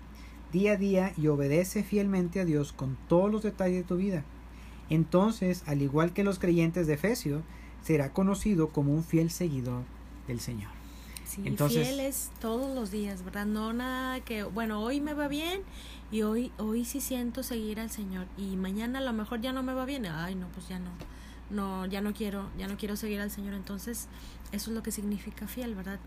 día 0.51 0.73
a 0.73 0.77
día 0.77 1.13
y 1.17 1.27
obedece 1.27 1.83
fielmente 1.83 2.39
a 2.39 2.45
Dios 2.45 2.71
con 2.73 2.97
todos 3.07 3.31
los 3.31 3.43
detalles 3.43 3.77
de 3.77 3.83
tu 3.83 3.97
vida. 3.97 4.23
Entonces, 4.89 5.63
al 5.67 5.81
igual 5.81 6.13
que 6.13 6.23
los 6.23 6.39
creyentes 6.39 6.87
de 6.87 6.93
Efesio, 6.93 7.41
será 7.83 8.13
conocido 8.13 8.69
como 8.69 8.93
un 8.93 9.03
fiel 9.03 9.31
seguidor 9.31 9.83
del 10.27 10.39
Señor. 10.39 10.71
Sí, 11.25 11.41
Entonces, 11.45 11.87
fiel 11.87 11.99
es 11.99 12.31
todos 12.39 12.73
los 12.73 12.89
días, 12.89 13.23
¿verdad? 13.23 13.45
No 13.45 13.73
nada 13.73 14.21
que, 14.21 14.43
bueno, 14.43 14.81
hoy 14.81 15.01
me 15.01 15.13
va 15.13 15.27
bien 15.27 15.61
y 16.11 16.21
hoy, 16.21 16.51
hoy 16.57 16.85
sí 16.85 17.01
siento 17.01 17.43
seguir 17.43 17.79
al 17.79 17.91
Señor 17.91 18.27
y 18.37 18.55
mañana 18.55 18.99
a 18.99 19.01
lo 19.01 19.11
mejor 19.13 19.41
ya 19.41 19.51
no 19.51 19.61
me 19.61 19.73
va 19.73 19.85
bien. 19.85 20.05
Ay, 20.05 20.35
no, 20.35 20.47
pues 20.49 20.69
ya 20.69 20.79
no, 20.79 20.91
no, 21.49 21.85
ya 21.85 22.01
no 22.01 22.13
quiero, 22.13 22.49
ya 22.57 22.67
no 22.67 22.77
quiero 22.77 22.95
seguir 22.95 23.19
al 23.19 23.31
Señor. 23.31 23.55
Entonces, 23.55 24.07
eso 24.51 24.69
es 24.71 24.75
lo 24.75 24.83
que 24.83 24.91
significa 24.91 25.47
fiel, 25.47 25.75
¿verdad? 25.75 25.99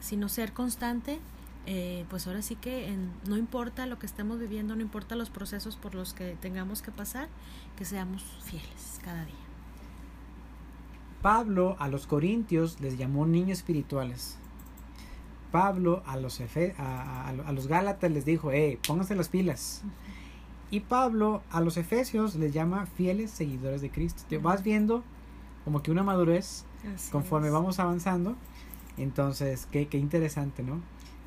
Sino 0.00 0.28
ser 0.28 0.52
constante 0.52 1.20
eh, 1.64 2.04
pues 2.10 2.26
ahora 2.26 2.42
sí 2.42 2.56
que 2.56 2.96
no 3.28 3.36
importa 3.36 3.86
lo 3.86 3.98
que 3.98 4.06
estemos 4.06 4.40
viviendo, 4.40 4.74
no 4.74 4.82
importa 4.82 5.14
los 5.14 5.30
procesos 5.30 5.76
por 5.76 5.94
los 5.94 6.12
que 6.12 6.36
tengamos 6.40 6.82
que 6.82 6.90
pasar, 6.90 7.28
que 7.76 7.84
seamos 7.84 8.22
fieles 8.42 8.98
cada 9.04 9.24
día. 9.24 9.34
Pablo 11.22 11.76
a 11.78 11.88
los 11.88 12.08
corintios 12.08 12.80
les 12.80 12.98
llamó 12.98 13.26
niños 13.26 13.58
espirituales. 13.58 14.36
Pablo 15.52 16.02
a 16.04 16.16
los, 16.16 16.40
a, 16.78 17.52
los 17.52 17.68
gálatas 17.68 18.10
les 18.10 18.24
dijo, 18.24 18.50
hey, 18.50 18.78
pónganse 18.86 19.14
las 19.14 19.28
pilas. 19.28 19.82
Y 20.70 20.80
Pablo 20.80 21.42
a 21.50 21.60
los 21.60 21.76
efesios 21.76 22.34
les 22.34 22.52
llama 22.52 22.86
fieles 22.86 23.30
seguidores 23.30 23.82
de 23.82 23.90
Cristo. 23.90 24.24
Te 24.28 24.38
vas 24.38 24.64
viendo 24.64 25.04
como 25.64 25.82
que 25.82 25.92
una 25.92 26.02
madurez 26.02 26.64
conforme 27.12 27.50
vamos 27.50 27.78
avanzando. 27.78 28.34
Entonces, 28.96 29.68
qué, 29.70 29.86
qué 29.86 29.98
interesante, 29.98 30.62
¿no? 30.62 30.80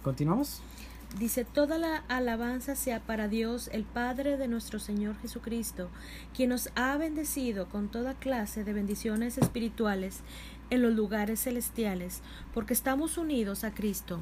Continuamos. 0.03 0.61
Dice, 1.17 1.45
toda 1.45 1.77
la 1.77 2.03
alabanza 2.09 2.75
sea 2.75 2.99
para 2.99 3.29
Dios, 3.29 3.69
el 3.71 3.85
Padre 3.85 4.35
de 4.35 4.49
nuestro 4.49 4.79
Señor 4.79 5.15
Jesucristo, 5.21 5.89
quien 6.35 6.49
nos 6.49 6.69
ha 6.75 6.97
bendecido 6.97 7.69
con 7.69 7.87
toda 7.87 8.15
clase 8.15 8.65
de 8.65 8.73
bendiciones 8.73 9.37
espirituales 9.37 10.19
en 10.69 10.81
los 10.81 10.93
lugares 10.93 11.41
celestiales, 11.41 12.21
porque 12.53 12.73
estamos 12.73 13.17
unidos 13.17 13.63
a 13.63 13.73
Cristo. 13.73 14.19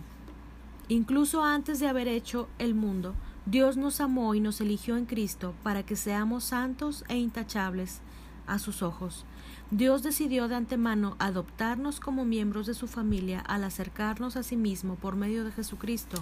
Incluso 0.87 1.43
antes 1.43 1.79
de 1.79 1.87
haber 1.87 2.07
hecho 2.07 2.47
el 2.59 2.75
mundo, 2.75 3.15
Dios 3.47 3.75
nos 3.75 3.99
amó 3.99 4.35
y 4.35 4.39
nos 4.39 4.61
eligió 4.61 4.95
en 4.95 5.05
Cristo 5.05 5.55
para 5.63 5.81
que 5.81 5.95
seamos 5.95 6.43
santos 6.43 7.05
e 7.07 7.17
intachables 7.17 8.01
a 8.45 8.59
sus 8.59 8.83
ojos. 8.83 9.25
Dios 9.71 10.03
decidió 10.03 10.47
de 10.47 10.55
antemano 10.55 11.15
adoptarnos 11.17 11.99
como 11.99 12.23
miembros 12.23 12.67
de 12.67 12.75
su 12.75 12.87
familia 12.87 13.39
al 13.39 13.63
acercarnos 13.63 14.35
a 14.37 14.43
sí 14.43 14.57
mismo 14.57 14.93
por 14.95 15.15
medio 15.15 15.43
de 15.43 15.51
Jesucristo. 15.51 16.21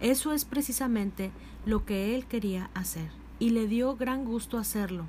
Eso 0.00 0.32
es 0.32 0.44
precisamente 0.44 1.32
lo 1.66 1.84
que 1.84 2.14
Él 2.14 2.26
quería 2.26 2.70
hacer, 2.74 3.10
y 3.38 3.50
le 3.50 3.66
dio 3.66 3.96
gran 3.96 4.24
gusto 4.24 4.58
hacerlo. 4.58 5.06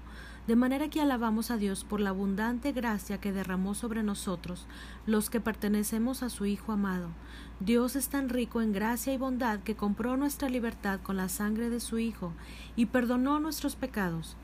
De 0.47 0.55
manera 0.55 0.89
que 0.89 0.99
alabamos 0.99 1.51
a 1.51 1.57
Dios 1.57 1.83
por 1.83 1.99
la 1.99 2.09
abundante 2.09 2.71
gracia 2.71 3.19
que 3.19 3.31
derramó 3.31 3.75
sobre 3.75 4.01
nosotros, 4.01 4.65
los 5.05 5.29
que 5.29 5.39
pertenecemos 5.39 6.23
a 6.23 6.29
su 6.31 6.47
Hijo 6.47 6.71
amado. 6.71 7.09
Dios 7.59 7.95
es 7.95 8.07
tan 8.07 8.29
rico 8.29 8.61
en 8.61 8.71
gracia 8.71 9.13
y 9.13 9.17
bondad 9.17 9.59
que 9.59 9.75
compró 9.75 10.17
nuestra 10.17 10.49
libertad 10.49 11.01
con 11.03 11.17
la 11.17 11.29
sangre 11.29 11.69
de 11.69 11.79
su 11.79 11.99
Hijo 11.99 12.33
y 12.75 12.87
perdonó 12.87 13.39
nuestros 13.39 13.75
pecados. 13.75 14.37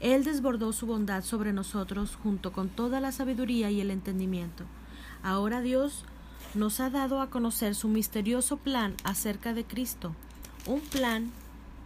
Él 0.00 0.24
desbordó 0.24 0.72
su 0.72 0.86
bondad 0.86 1.22
sobre 1.22 1.52
nosotros 1.52 2.16
junto 2.22 2.52
con 2.52 2.70
toda 2.70 3.00
la 3.00 3.12
sabiduría 3.12 3.70
y 3.70 3.82
el 3.82 3.90
entendimiento. 3.90 4.64
Ahora 5.22 5.60
Dios 5.60 6.06
nos 6.54 6.80
ha 6.80 6.90
dado 6.90 7.20
a 7.20 7.30
conocer 7.30 7.76
su 7.76 7.88
misterioso 7.88 8.56
plan 8.56 8.94
acerca 9.04 9.54
de 9.54 9.64
Cristo, 9.64 10.16
un 10.66 10.80
plan 10.80 11.30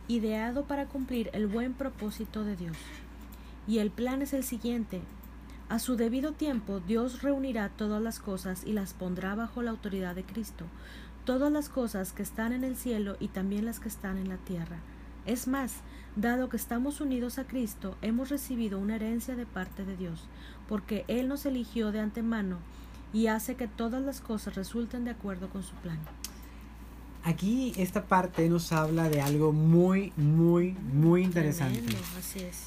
ideado 0.08 0.64
para 0.64 0.86
cumplir 0.86 1.28
el 1.34 1.46
buen 1.46 1.74
propósito 1.74 2.44
de 2.44 2.56
Dios. 2.56 2.76
Y 3.66 3.78
el 3.78 3.90
plan 3.90 4.22
es 4.22 4.32
el 4.32 4.42
siguiente. 4.42 5.02
A 5.68 5.78
su 5.78 5.96
debido 5.96 6.32
tiempo 6.32 6.80
Dios 6.80 7.22
reunirá 7.22 7.68
todas 7.68 8.02
las 8.02 8.20
cosas 8.20 8.64
y 8.64 8.72
las 8.72 8.94
pondrá 8.94 9.34
bajo 9.34 9.62
la 9.62 9.70
autoridad 9.70 10.14
de 10.14 10.24
Cristo, 10.24 10.64
todas 11.26 11.52
las 11.52 11.68
cosas 11.68 12.12
que 12.12 12.22
están 12.22 12.52
en 12.52 12.64
el 12.64 12.76
cielo 12.76 13.16
y 13.20 13.28
también 13.28 13.66
las 13.66 13.80
que 13.80 13.88
están 13.88 14.16
en 14.16 14.30
la 14.30 14.38
tierra. 14.38 14.78
Es 15.26 15.46
más, 15.46 15.76
dado 16.16 16.48
que 16.48 16.56
estamos 16.56 17.00
unidos 17.02 17.38
a 17.38 17.46
Cristo, 17.46 17.96
hemos 18.00 18.30
recibido 18.30 18.78
una 18.78 18.96
herencia 18.96 19.36
de 19.36 19.46
parte 19.46 19.84
de 19.84 19.96
Dios, 19.96 20.24
porque 20.68 21.04
Él 21.08 21.28
nos 21.28 21.44
eligió 21.44 21.92
de 21.92 22.00
antemano 22.00 22.58
y 23.14 23.28
hace 23.28 23.54
que 23.54 23.68
todas 23.68 24.02
las 24.02 24.20
cosas 24.20 24.56
resulten 24.56 25.04
de 25.04 25.12
acuerdo 25.12 25.48
con 25.48 25.62
su 25.62 25.74
plan. 25.76 25.98
Aquí 27.22 27.72
esta 27.78 28.04
parte 28.04 28.46
nos 28.50 28.70
habla 28.72 29.08
de 29.08 29.22
algo 29.22 29.52
muy, 29.52 30.12
muy, 30.18 30.72
muy 30.92 31.22
interesante. 31.22 31.80
Tremendo, 31.80 32.06
así 32.18 32.40
es. 32.40 32.64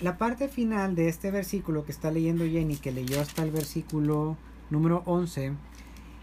La 0.00 0.16
parte 0.16 0.48
final 0.48 0.96
de 0.96 1.08
este 1.08 1.30
versículo 1.30 1.84
que 1.84 1.92
está 1.92 2.10
leyendo 2.10 2.44
Jenny, 2.44 2.76
que 2.76 2.90
leyó 2.90 3.20
hasta 3.20 3.42
el 3.44 3.50
versículo 3.50 4.36
número 4.70 5.02
11, 5.06 5.52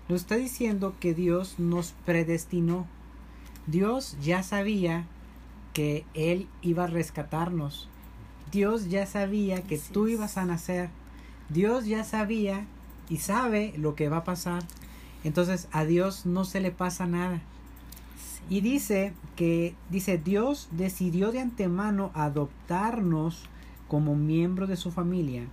nos 0.09 0.21
está 0.21 0.35
diciendo 0.35 0.95
que 0.99 1.13
Dios 1.13 1.59
nos 1.59 1.93
predestinó. 2.05 2.87
Dios 3.67 4.17
ya 4.21 4.43
sabía 4.43 5.05
que 5.73 6.05
Él 6.13 6.47
iba 6.61 6.85
a 6.85 6.87
rescatarnos. 6.87 7.89
Dios 8.51 8.89
ya 8.89 9.05
sabía 9.05 9.61
que 9.61 9.75
Así 9.75 9.93
tú 9.93 10.07
es. 10.07 10.13
ibas 10.13 10.37
a 10.37 10.45
nacer. 10.45 10.89
Dios 11.49 11.85
ya 11.85 12.03
sabía 12.03 12.65
y 13.09 13.17
sabe 13.17 13.74
lo 13.77 13.95
que 13.95 14.09
va 14.09 14.17
a 14.17 14.24
pasar. 14.24 14.63
Entonces 15.24 15.67
a 15.71 15.85
Dios 15.85 16.25
no 16.25 16.45
se 16.45 16.59
le 16.59 16.71
pasa 16.71 17.05
nada. 17.05 17.41
Y 18.50 18.62
dice 18.62 19.13
que 19.35 19.75
dice 19.89 20.17
Dios 20.17 20.69
decidió 20.71 21.31
de 21.31 21.39
antemano 21.39 22.12
adoptarnos 22.13 23.43
como 23.88 24.15
miembro 24.15 24.67
de 24.67 24.77
su 24.77 24.91
familia 24.91 25.47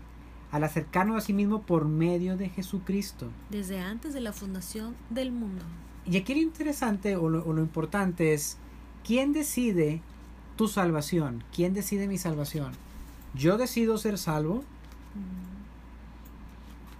al 0.52 0.64
acercarnos 0.64 1.16
a 1.16 1.20
sí 1.26 1.32
mismo 1.32 1.62
por 1.62 1.86
medio 1.86 2.36
de 2.36 2.50
Jesucristo. 2.50 3.28
Desde 3.48 3.80
antes 3.80 4.12
de 4.12 4.20
la 4.20 4.34
fundación 4.34 4.94
del 5.08 5.32
mundo. 5.32 5.64
Y 6.04 6.18
aquí 6.18 6.34
lo 6.34 6.42
interesante 6.42 7.16
o 7.16 7.30
lo, 7.30 7.42
o 7.44 7.54
lo 7.54 7.62
importante 7.62 8.34
es 8.34 8.58
quién 9.02 9.32
decide 9.32 10.02
tu 10.56 10.68
salvación, 10.68 11.42
quién 11.54 11.72
decide 11.72 12.06
mi 12.06 12.18
salvación. 12.18 12.72
Yo 13.34 13.56
decido 13.56 13.96
ser 13.96 14.18
salvo. 14.18 14.56
Mm. 15.14 15.51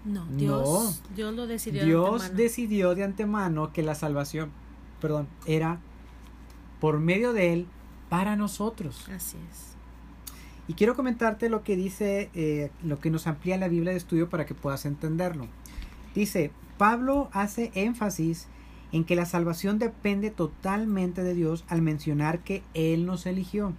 No, 0.05 0.27
Dios, 0.27 1.03
Dios 1.15 1.35
lo 1.35 1.47
decidió. 1.47 1.83
de 1.83 1.87
Dios 1.87 2.09
antemano. 2.23 2.37
decidió 2.37 2.95
de 2.95 3.05
antemano 3.05 3.73
que 3.73 3.83
la 3.83 3.95
salvación, 3.95 4.51
perdón, 5.01 5.29
era 5.47 5.79
por 6.81 6.99
medio 6.99 7.33
de 7.33 7.53
él 7.53 7.67
para 8.09 8.37
nosotros. 8.37 9.09
Así 9.09 9.37
es. 9.51 9.73
Y 10.69 10.75
quiero 10.75 10.97
comentarte 10.97 11.49
lo 11.49 11.63
que 11.63 11.77
dice, 11.77 12.31
eh, 12.35 12.71
lo 12.83 12.99
que 12.99 13.11
nos 13.11 13.27
amplía 13.27 13.57
la 13.59 13.69
Biblia 13.69 13.93
de 13.93 13.99
estudio 13.99 14.29
para 14.29 14.47
que 14.47 14.55
puedas 14.55 14.87
entenderlo. 14.87 15.47
Dice, 16.15 16.51
Pablo 16.79 17.29
hace 17.33 17.71
énfasis 17.75 18.49
en 18.93 19.05
que 19.05 19.17
la 19.17 19.27
salvación 19.27 19.79
depende 19.79 20.31
totalmente 20.31 21.23
de 21.23 21.35
Dios 21.35 21.65
al 21.69 21.83
mencionar 21.83 22.41
que 22.41 22.63
Él 22.75 23.07
nos 23.07 23.27
eligió. 23.27 23.73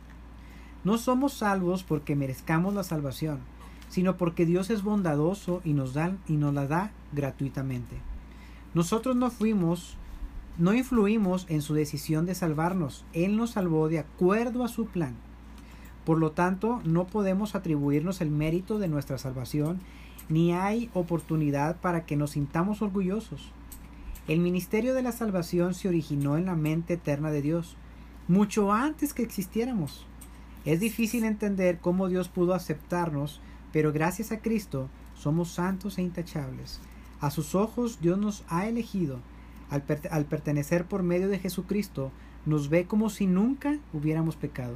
No 0.84 0.98
somos 0.98 1.34
salvos 1.34 1.84
porque 1.84 2.16
merezcamos 2.16 2.74
la 2.74 2.84
salvación, 2.84 3.40
sino 3.94 4.18
porque 4.18 4.48
Dios 4.48 4.72
es 4.72 4.82
bondadoso 4.82 5.62
y 5.64 5.74
nos, 5.74 5.94
da, 5.94 6.18
y 6.28 6.34
nos 6.34 6.52
la 6.52 6.66
da 6.66 6.92
gratuitamente. 7.12 7.96
Nosotros 8.74 9.16
no 9.16 9.30
fuimos, 9.30 9.98
no 10.58 10.74
influimos 10.74 11.46
en 11.48 11.62
su 11.62 11.76
decisión 11.76 12.26
de 12.26 12.34
salvarnos. 12.34 13.06
Él 13.14 13.38
nos 13.38 13.52
salvó 13.52 13.90
de 13.90 14.00
acuerdo 14.00 14.64
a 14.64 14.68
su 14.68 14.88
plan. 14.88 15.14
Por 16.06 16.18
lo 16.18 16.32
tanto, 16.32 16.82
no 16.84 17.06
podemos 17.06 17.54
atribuirnos 17.54 18.20
el 18.22 18.32
mérito 18.32 18.80
de 18.80 18.88
nuestra 18.88 19.20
salvación, 19.20 19.80
ni 20.28 20.54
hay 20.54 20.90
oportunidad 20.96 21.80
para 21.80 22.04
que 22.04 22.16
nos 22.16 22.32
sintamos 22.32 22.82
orgullosos. 22.82 23.52
El 24.28 24.40
ministerio 24.40 24.96
de 24.96 25.04
la 25.04 25.12
salvación 25.12 25.76
se 25.76 25.88
originó 25.88 26.36
en 26.36 26.48
la 26.48 26.56
mente 26.56 26.96
eterna 26.96 27.30
de 27.30 27.44
Dios, 27.44 27.78
mucho 28.28 28.72
antes 28.72 29.14
que 29.14 29.22
existiéramos. 29.22 30.08
Es 30.66 30.80
difícil 30.80 31.26
entender 31.26 31.78
cómo 31.80 32.08
Dios 32.10 32.28
pudo 32.28 32.56
aceptarnos, 32.56 33.40
pero 33.74 33.92
gracias 33.92 34.32
a 34.32 34.40
Cristo 34.40 34.88
somos 35.14 35.50
santos 35.52 35.98
e 35.98 36.02
intachables. 36.02 36.80
A 37.20 37.30
sus 37.32 37.56
ojos 37.56 38.00
Dios 38.00 38.18
nos 38.18 38.46
ha 38.48 38.68
elegido. 38.68 39.20
Al, 39.70 39.82
per- 39.82 40.08
al 40.12 40.26
pertenecer 40.26 40.86
por 40.86 41.04
medio 41.04 41.28
de 41.28 41.40
Jesucristo, 41.40 42.12
nos 42.46 42.70
ve 42.70 42.86
como 42.86 43.10
si 43.10 43.28
nunca 43.28 43.78
hubiéramos 43.92 44.36
pecado. 44.38 44.76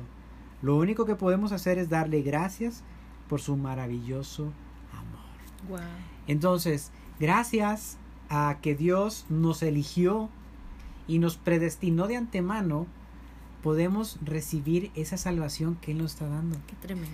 Lo 0.62 0.76
único 0.76 1.06
que 1.06 1.16
podemos 1.16 1.52
hacer 1.52 1.78
es 1.78 1.88
darle 1.90 2.22
gracias 2.24 2.84
por 3.30 3.40
su 3.40 3.56
maravilloso 3.58 4.52
amor. 4.92 5.28
Wow. 5.70 5.90
Entonces, 6.28 6.92
gracias 7.20 7.98
a 8.30 8.58
que 8.62 8.74
Dios 8.76 9.26
nos 9.30 9.62
eligió 9.62 10.30
y 11.08 11.20
nos 11.20 11.38
predestinó 11.38 12.08
de 12.08 12.18
antemano, 12.18 12.88
podemos 13.64 14.18
recibir 14.24 14.92
esa 14.96 15.18
salvación 15.18 15.76
que 15.82 15.92
Él 15.92 16.00
nos 16.00 16.14
está 16.14 16.28
dando. 16.28 16.58
Qué 16.68 16.76
tremendo. 16.76 17.10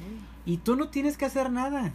Y 0.45 0.57
tú 0.57 0.75
no 0.75 0.89
tienes 0.89 1.17
que 1.17 1.25
hacer 1.25 1.51
nada. 1.51 1.93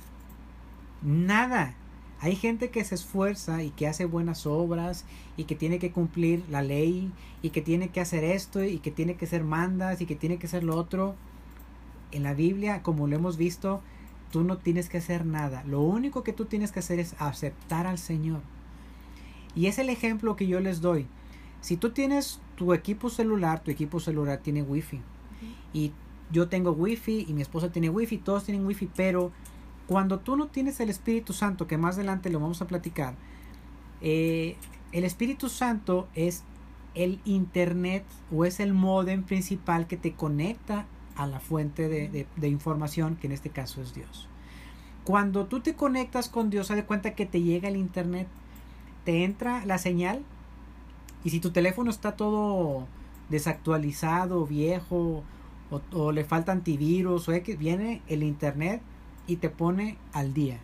Nada. 1.02 1.75
Hay 2.21 2.35
gente 2.35 2.71
que 2.71 2.85
se 2.85 2.97
esfuerza 2.97 3.62
y 3.62 3.71
que 3.71 3.87
hace 3.87 4.05
buenas 4.05 4.47
obras 4.47 5.05
y 5.37 5.45
que 5.45 5.55
tiene 5.55 5.78
que 5.78 5.93
cumplir 5.93 6.45
la 6.50 6.62
ley 6.62 7.12
y 7.43 7.50
que 7.50 7.62
tiene 7.62 7.90
que 7.90 8.00
hacer 8.00 8.25
esto 8.25 8.64
y 8.64 8.78
que 8.78 8.90
tiene 8.90 9.14
que 9.14 9.26
ser 9.26 9.45
mandas 9.45 10.00
y 10.00 10.07
que 10.07 10.17
tiene 10.17 10.38
que 10.38 10.49
ser 10.49 10.64
lo 10.64 10.76
otro. 10.76 11.14
En 12.11 12.25
la 12.25 12.35
Biblia, 12.35 12.83
como 12.83 13.07
lo 13.07 13.14
hemos 13.14 13.37
visto, 13.37 13.83
tú 14.33 14.43
no 14.43 14.59
tienes 14.59 14.88
que 14.88 14.99
hacer 14.99 15.26
nada. 15.26 15.62
Lo 15.64 15.81
único 15.81 16.25
que 16.25 16.33
tú 16.33 16.47
tienes 16.47 16.73
que 16.73 16.81
hacer 16.81 16.99
es 16.99 17.14
aceptar 17.21 17.87
al 17.87 17.99
Señor. 17.99 18.40
Y 19.55 19.67
es 19.67 19.78
el 19.78 19.88
ejemplo 19.88 20.35
que 20.35 20.47
yo 20.47 20.59
les 20.59 20.81
doy. 20.81 21.07
Si 21.61 21.77
tú 21.77 21.91
tienes 21.91 22.41
tu 22.57 22.73
equipo 22.73 23.11
celular, 23.11 23.62
tu 23.62 23.71
equipo 23.71 24.00
celular 24.00 24.38
tiene 24.38 24.62
wifi. 24.62 25.00
Y 25.73 25.93
yo 26.31 26.49
tengo 26.49 26.73
wifi 26.73 27.25
y 27.29 27.33
mi 27.33 27.43
esposa 27.43 27.71
tiene 27.73 27.91
wifi, 27.91 28.19
todos 28.19 28.45
tienen 28.45 28.67
wifi, 28.67 28.88
pero 28.95 29.33
cuando 29.87 30.19
tú 30.21 30.37
no 30.37 30.47
tienes 30.49 30.81
el 30.81 30.91
Espíritu 30.91 31.33
Santo, 31.33 31.67
que 31.67 31.79
más 31.79 31.97
adelante 31.97 32.31
lo 32.31 32.41
vamos 32.41 32.61
a 32.62 32.67
platicar, 32.67 33.15
eh, 34.00 34.57
el 34.93 35.05
Espíritu 35.05 35.49
Santo 35.49 36.09
es 36.15 36.45
el 36.95 37.21
internet 37.25 38.05
o 38.35 38.45
es 38.45 38.61
el 38.61 38.73
modem 38.75 39.23
principal 39.23 39.87
que 39.87 39.97
te 39.97 40.12
conecta 40.12 40.87
a 41.17 41.27
la 41.27 41.41
fuente 41.41 41.88
de, 41.88 42.09
de- 42.09 42.27
de 42.37 42.49
información, 42.49 43.17
que 43.17 43.27
en 43.27 43.33
este 43.33 43.50
caso 43.50 43.83
es 43.83 43.95
Dios. 43.95 44.29
Cuando 45.05 45.47
tú 45.47 45.61
te 45.61 45.75
conectas 45.75 46.29
con 46.29 46.50
Dios, 46.50 46.71
haz 46.71 46.77
de 46.77 46.85
cuenta 46.85 47.15
que 47.15 47.27
te 47.27 47.41
llega 47.43 47.69
el 47.69 47.77
internet, 47.77 48.29
te 49.05 49.25
entra 49.25 49.65
la 49.65 49.79
señal, 49.79 50.23
y 51.25 51.31
si 51.31 51.41
tu 51.41 51.51
teléfono 51.51 51.91
está 51.91 52.13
todo 52.17 52.87
desactualizado, 53.29 54.47
viejo, 54.47 55.23
o, 55.71 55.81
o 55.93 56.13
le 56.13 56.25
falta 56.25 56.53
antivirus, 56.53 57.29
o 57.29 57.33
X, 57.33 57.59
viene 57.59 58.03
el 58.09 58.23
internet 58.23 58.81
y 59.27 59.37
te 59.37 59.51
pone 59.51 59.99
al 60.13 60.33
día. 60.33 60.59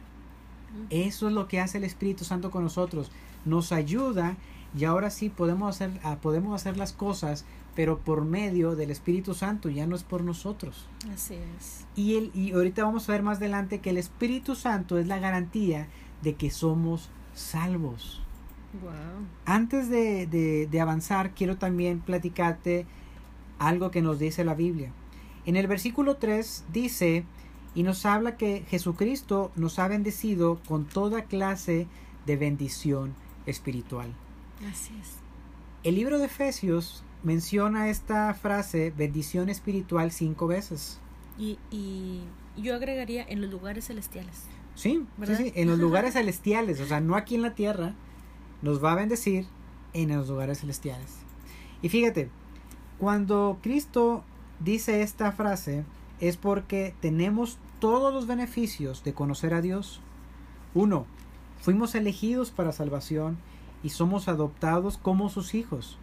Eso 0.91 1.29
es 1.29 1.35
lo 1.35 1.47
que 1.47 1.61
hace 1.61 1.79
el 1.79 1.85
Espíritu 1.85 2.25
Santo 2.25 2.51
con 2.51 2.65
nosotros. 2.65 3.11
Nos 3.45 3.73
ayuda 3.73 4.37
y 4.77 4.85
ahora 4.85 5.11
sí 5.11 5.29
podemos 5.29 5.77
hacer, 5.77 6.01
ah, 6.03 6.17
podemos 6.21 6.55
hacer 6.55 6.77
las 6.77 6.93
cosas, 6.93 7.45
pero 7.77 7.99
por 7.99 8.25
medio 8.25 8.75
del 8.75 8.91
Espíritu 8.91 9.35
Santo, 9.35 9.69
ya 9.69 9.87
no 9.87 9.95
es 9.95 10.03
por 10.03 10.25
nosotros. 10.25 10.87
Así 11.13 11.35
es. 11.35 11.87
Y, 11.95 12.17
el, 12.17 12.31
y 12.35 12.53
ahorita 12.53 12.85
vamos 12.85 13.09
a 13.09 13.13
ver 13.13 13.23
más 13.23 13.39
adelante 13.39 13.81
que 13.81 13.91
el 13.91 13.99
Espíritu 13.99 14.55
Santo 14.55 14.99
es 14.99 15.07
la 15.07 15.19
garantía 15.19 15.89
de 16.23 16.35
que 16.35 16.51
somos 16.51 17.11
salvos. 17.35 18.24
Wow. 18.83 18.93
Antes 19.47 19.89
de, 19.89 20.27
de- 20.27 20.67
de 20.67 20.81
avanzar, 20.81 21.33
quiero 21.35 21.57
también 21.57 22.01
platicarte 22.01 22.87
algo 23.59 23.91
que 23.91 24.03
nos 24.03 24.19
dice 24.19 24.45
la 24.45 24.55
Biblia. 24.55 24.91
En 25.47 25.57
el 25.57 25.67
versículo 25.67 26.17
3 26.17 26.65
dice, 26.73 27.25
y 27.75 27.83
nos 27.83 28.07
habla 28.07 28.37
que 28.37 28.65
Jesucristo 28.69 29.53
nos 29.57 29.79
ha 29.79 29.89
bendecido 29.89 30.61
con 30.67 30.87
toda 30.87 31.25
clase 31.25 31.87
de 32.27 32.37
bendición 32.37 33.15
espiritual. 33.47 34.13
Así 34.71 34.93
es. 35.01 35.17
El 35.83 35.97
libro 35.97 36.19
de 36.19 36.27
Efesios 36.27 37.05
menciona 37.23 37.89
esta 37.91 38.33
frase 38.35 38.93
bendición 38.97 39.49
espiritual 39.51 40.13
cinco 40.13 40.47
veces. 40.47 40.99
Y, 41.39 41.59
y 41.71 42.23
yo 42.57 42.75
agregaría 42.75 43.25
en 43.29 43.41
los 43.43 43.51
lugares 43.51 43.87
celestiales. 43.87 44.45
Sí, 44.75 45.05
sí, 45.27 45.35
sí, 45.37 45.53
en 45.55 45.69
los 45.69 45.79
lugares 45.87 46.15
celestiales, 46.15 46.81
o 46.81 46.87
sea, 46.87 47.01
no 47.01 47.17
aquí 47.17 47.35
en 47.35 47.43
la 47.43 47.55
tierra, 47.55 47.95
nos 48.65 48.83
va 48.83 48.93
a 48.93 48.97
bendecir 48.97 49.47
en 49.93 50.17
los 50.17 50.29
lugares 50.29 50.61
celestiales. 50.61 51.19
Y 51.83 51.91
fíjate, 51.91 52.31
cuando 52.99 53.59
Cristo 53.63 54.25
dice 54.59 55.03
esta 55.03 55.31
frase 55.33 55.85
es 56.19 56.39
porque 56.39 56.95
tenemos 57.01 57.59
todos 57.79 58.13
los 58.13 58.27
beneficios 58.27 59.05
de 59.05 59.13
conocer 59.13 59.53
a 59.53 59.61
Dios. 59.61 60.01
Uno, 60.73 61.05
fuimos 61.61 61.95
elegidos 61.95 62.51
para 62.51 62.73
salvación 62.73 63.37
y 63.83 63.91
somos 63.91 64.29
adoptados 64.29 64.97
como 64.97 65.29
sus 65.29 65.55
hijos. 65.55 65.99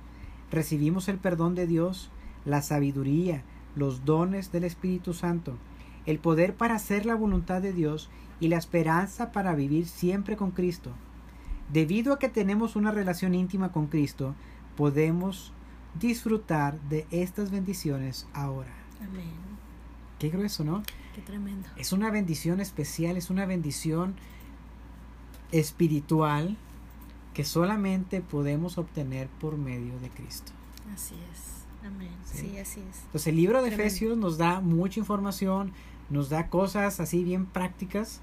Recibimos 0.51 1.07
el 1.07 1.17
perdón 1.17 1.55
de 1.55 1.65
Dios, 1.65 2.11
la 2.45 2.61
sabiduría, 2.61 3.43
los 3.75 4.05
dones 4.05 4.51
del 4.51 4.65
Espíritu 4.65 5.15
Santo, 5.15 5.57
el 6.05 6.19
poder 6.19 6.53
para 6.53 6.75
hacer 6.75 7.07
la 7.07 7.15
voluntad 7.15 7.61
de 7.61 7.73
Dios 7.73 8.09
y 8.39 8.49
la 8.49 8.57
esperanza 8.57 9.31
para 9.31 9.55
vivir 9.55 9.87
siempre 9.87 10.37
con 10.37 10.51
Cristo. 10.51 10.91
Debido 11.71 12.13
a 12.13 12.19
que 12.19 12.29
tenemos 12.29 12.75
una 12.75 12.91
relación 12.91 13.33
íntima 13.33 13.71
con 13.71 13.87
Cristo, 13.87 14.35
podemos 14.75 15.53
disfrutar 15.99 16.79
de 16.81 17.07
estas 17.11 17.51
bendiciones 17.51 18.27
ahora. 18.33 18.73
Amén. 19.01 19.31
Qué 20.19 20.29
grueso, 20.29 20.63
¿no? 20.63 20.83
Qué 21.15 21.21
tremendo. 21.21 21.67
Es 21.77 21.93
una 21.93 22.11
bendición 22.11 22.59
especial, 22.59 23.17
es 23.17 23.29
una 23.29 23.45
bendición 23.45 24.15
espiritual 25.51 26.57
que 27.33 27.43
solamente 27.43 28.21
podemos 28.21 28.77
obtener 28.77 29.27
por 29.27 29.57
medio 29.57 29.97
de 29.99 30.09
Cristo. 30.09 30.51
Así 30.93 31.15
es. 31.31 31.85
Amén. 31.85 32.11
Sí, 32.25 32.57
así 32.59 32.81
es. 32.81 33.03
Entonces 33.05 33.27
el 33.27 33.35
libro 33.37 33.61
de 33.61 33.69
Efesios 33.69 34.17
nos 34.17 34.37
da 34.37 34.59
mucha 34.59 34.99
información, 34.99 35.71
nos 36.09 36.29
da 36.29 36.49
cosas 36.49 36.99
así 36.99 37.23
bien 37.23 37.45
prácticas 37.45 38.21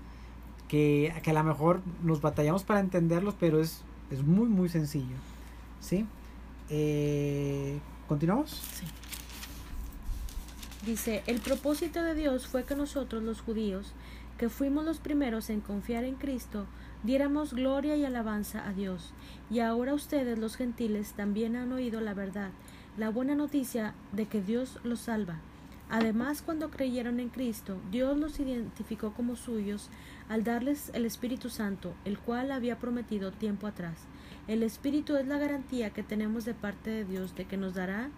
que, 0.68 1.12
que 1.22 1.30
a 1.30 1.34
lo 1.34 1.44
mejor 1.44 1.80
nos 2.02 2.20
batallamos 2.20 2.62
para 2.62 2.80
entenderlos, 2.80 3.34
pero 3.38 3.60
es, 3.60 3.82
es 4.10 4.22
muy, 4.22 4.48
muy 4.48 4.68
sencillo. 4.68 5.16
¿Sí? 5.80 6.06
Eh, 6.70 7.78
¿Continuamos? 8.06 8.50
Sí. 8.50 8.84
Dice, 10.86 11.22
el 11.26 11.40
propósito 11.40 12.02
de 12.02 12.14
Dios 12.14 12.46
fue 12.46 12.64
que 12.64 12.74
nosotros 12.74 13.22
los 13.22 13.40
judíos, 13.40 13.92
que 14.38 14.48
fuimos 14.48 14.84
los 14.84 14.98
primeros 14.98 15.50
en 15.50 15.60
confiar 15.60 16.04
en 16.04 16.14
Cristo, 16.14 16.66
diéramos 17.02 17.52
gloria 17.52 17.96
y 17.96 18.04
alabanza 18.04 18.66
a 18.66 18.72
Dios. 18.72 19.12
Y 19.50 19.60
ahora 19.60 19.94
ustedes 19.94 20.38
los 20.38 20.56
gentiles 20.56 21.12
también 21.12 21.56
han 21.56 21.72
oído 21.72 22.00
la 22.00 22.14
verdad, 22.14 22.50
la 22.96 23.10
buena 23.10 23.34
noticia 23.34 23.94
de 24.12 24.26
que 24.26 24.40
Dios 24.40 24.78
los 24.84 25.00
salva. 25.00 25.40
Además, 25.90 26.42
cuando 26.42 26.70
creyeron 26.70 27.18
en 27.18 27.30
Cristo, 27.30 27.78
Dios 27.90 28.16
los 28.18 28.38
identificó 28.40 29.14
como 29.14 29.36
suyos 29.36 29.88
al 30.28 30.44
darles 30.44 30.90
el 30.92 31.06
Espíritu 31.06 31.48
Santo, 31.48 31.94
el 32.04 32.18
cual 32.18 32.52
había 32.52 32.78
prometido 32.78 33.32
tiempo 33.32 33.66
atrás. 33.66 34.04
El 34.48 34.62
Espíritu 34.62 35.16
es 35.16 35.26
la 35.26 35.38
garantía 35.38 35.90
que 35.90 36.02
tenemos 36.02 36.44
de 36.44 36.54
parte 36.54 36.90
de 36.90 37.04
Dios 37.04 37.34
de 37.34 37.46
que 37.46 37.56
nos 37.56 37.74
dará 37.74 38.10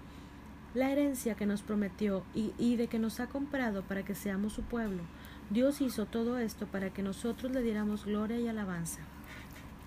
la 0.75 0.91
herencia 0.91 1.35
que 1.35 1.47
nos 1.47 1.63
prometió 1.63 2.23
y, 2.35 2.77
de 2.77 2.87
que 2.87 2.99
nos 2.99 3.21
ha 3.21 3.27
comprado 3.27 3.83
para 3.83 4.05
que 4.05 4.15
seamos 4.15 4.53
su 4.53 4.63
pueblo. 4.63 5.03
Dios 5.51 5.81
hizo 5.81 6.07
todo 6.07 6.39
esto 6.39 6.67
para 6.67 6.91
que 6.91 7.03
nosotros 7.03 7.53
le 7.53 7.63
diéramos 7.63 8.05
gloria 8.05 8.39
y 8.39 8.49
alabanza. 8.49 9.01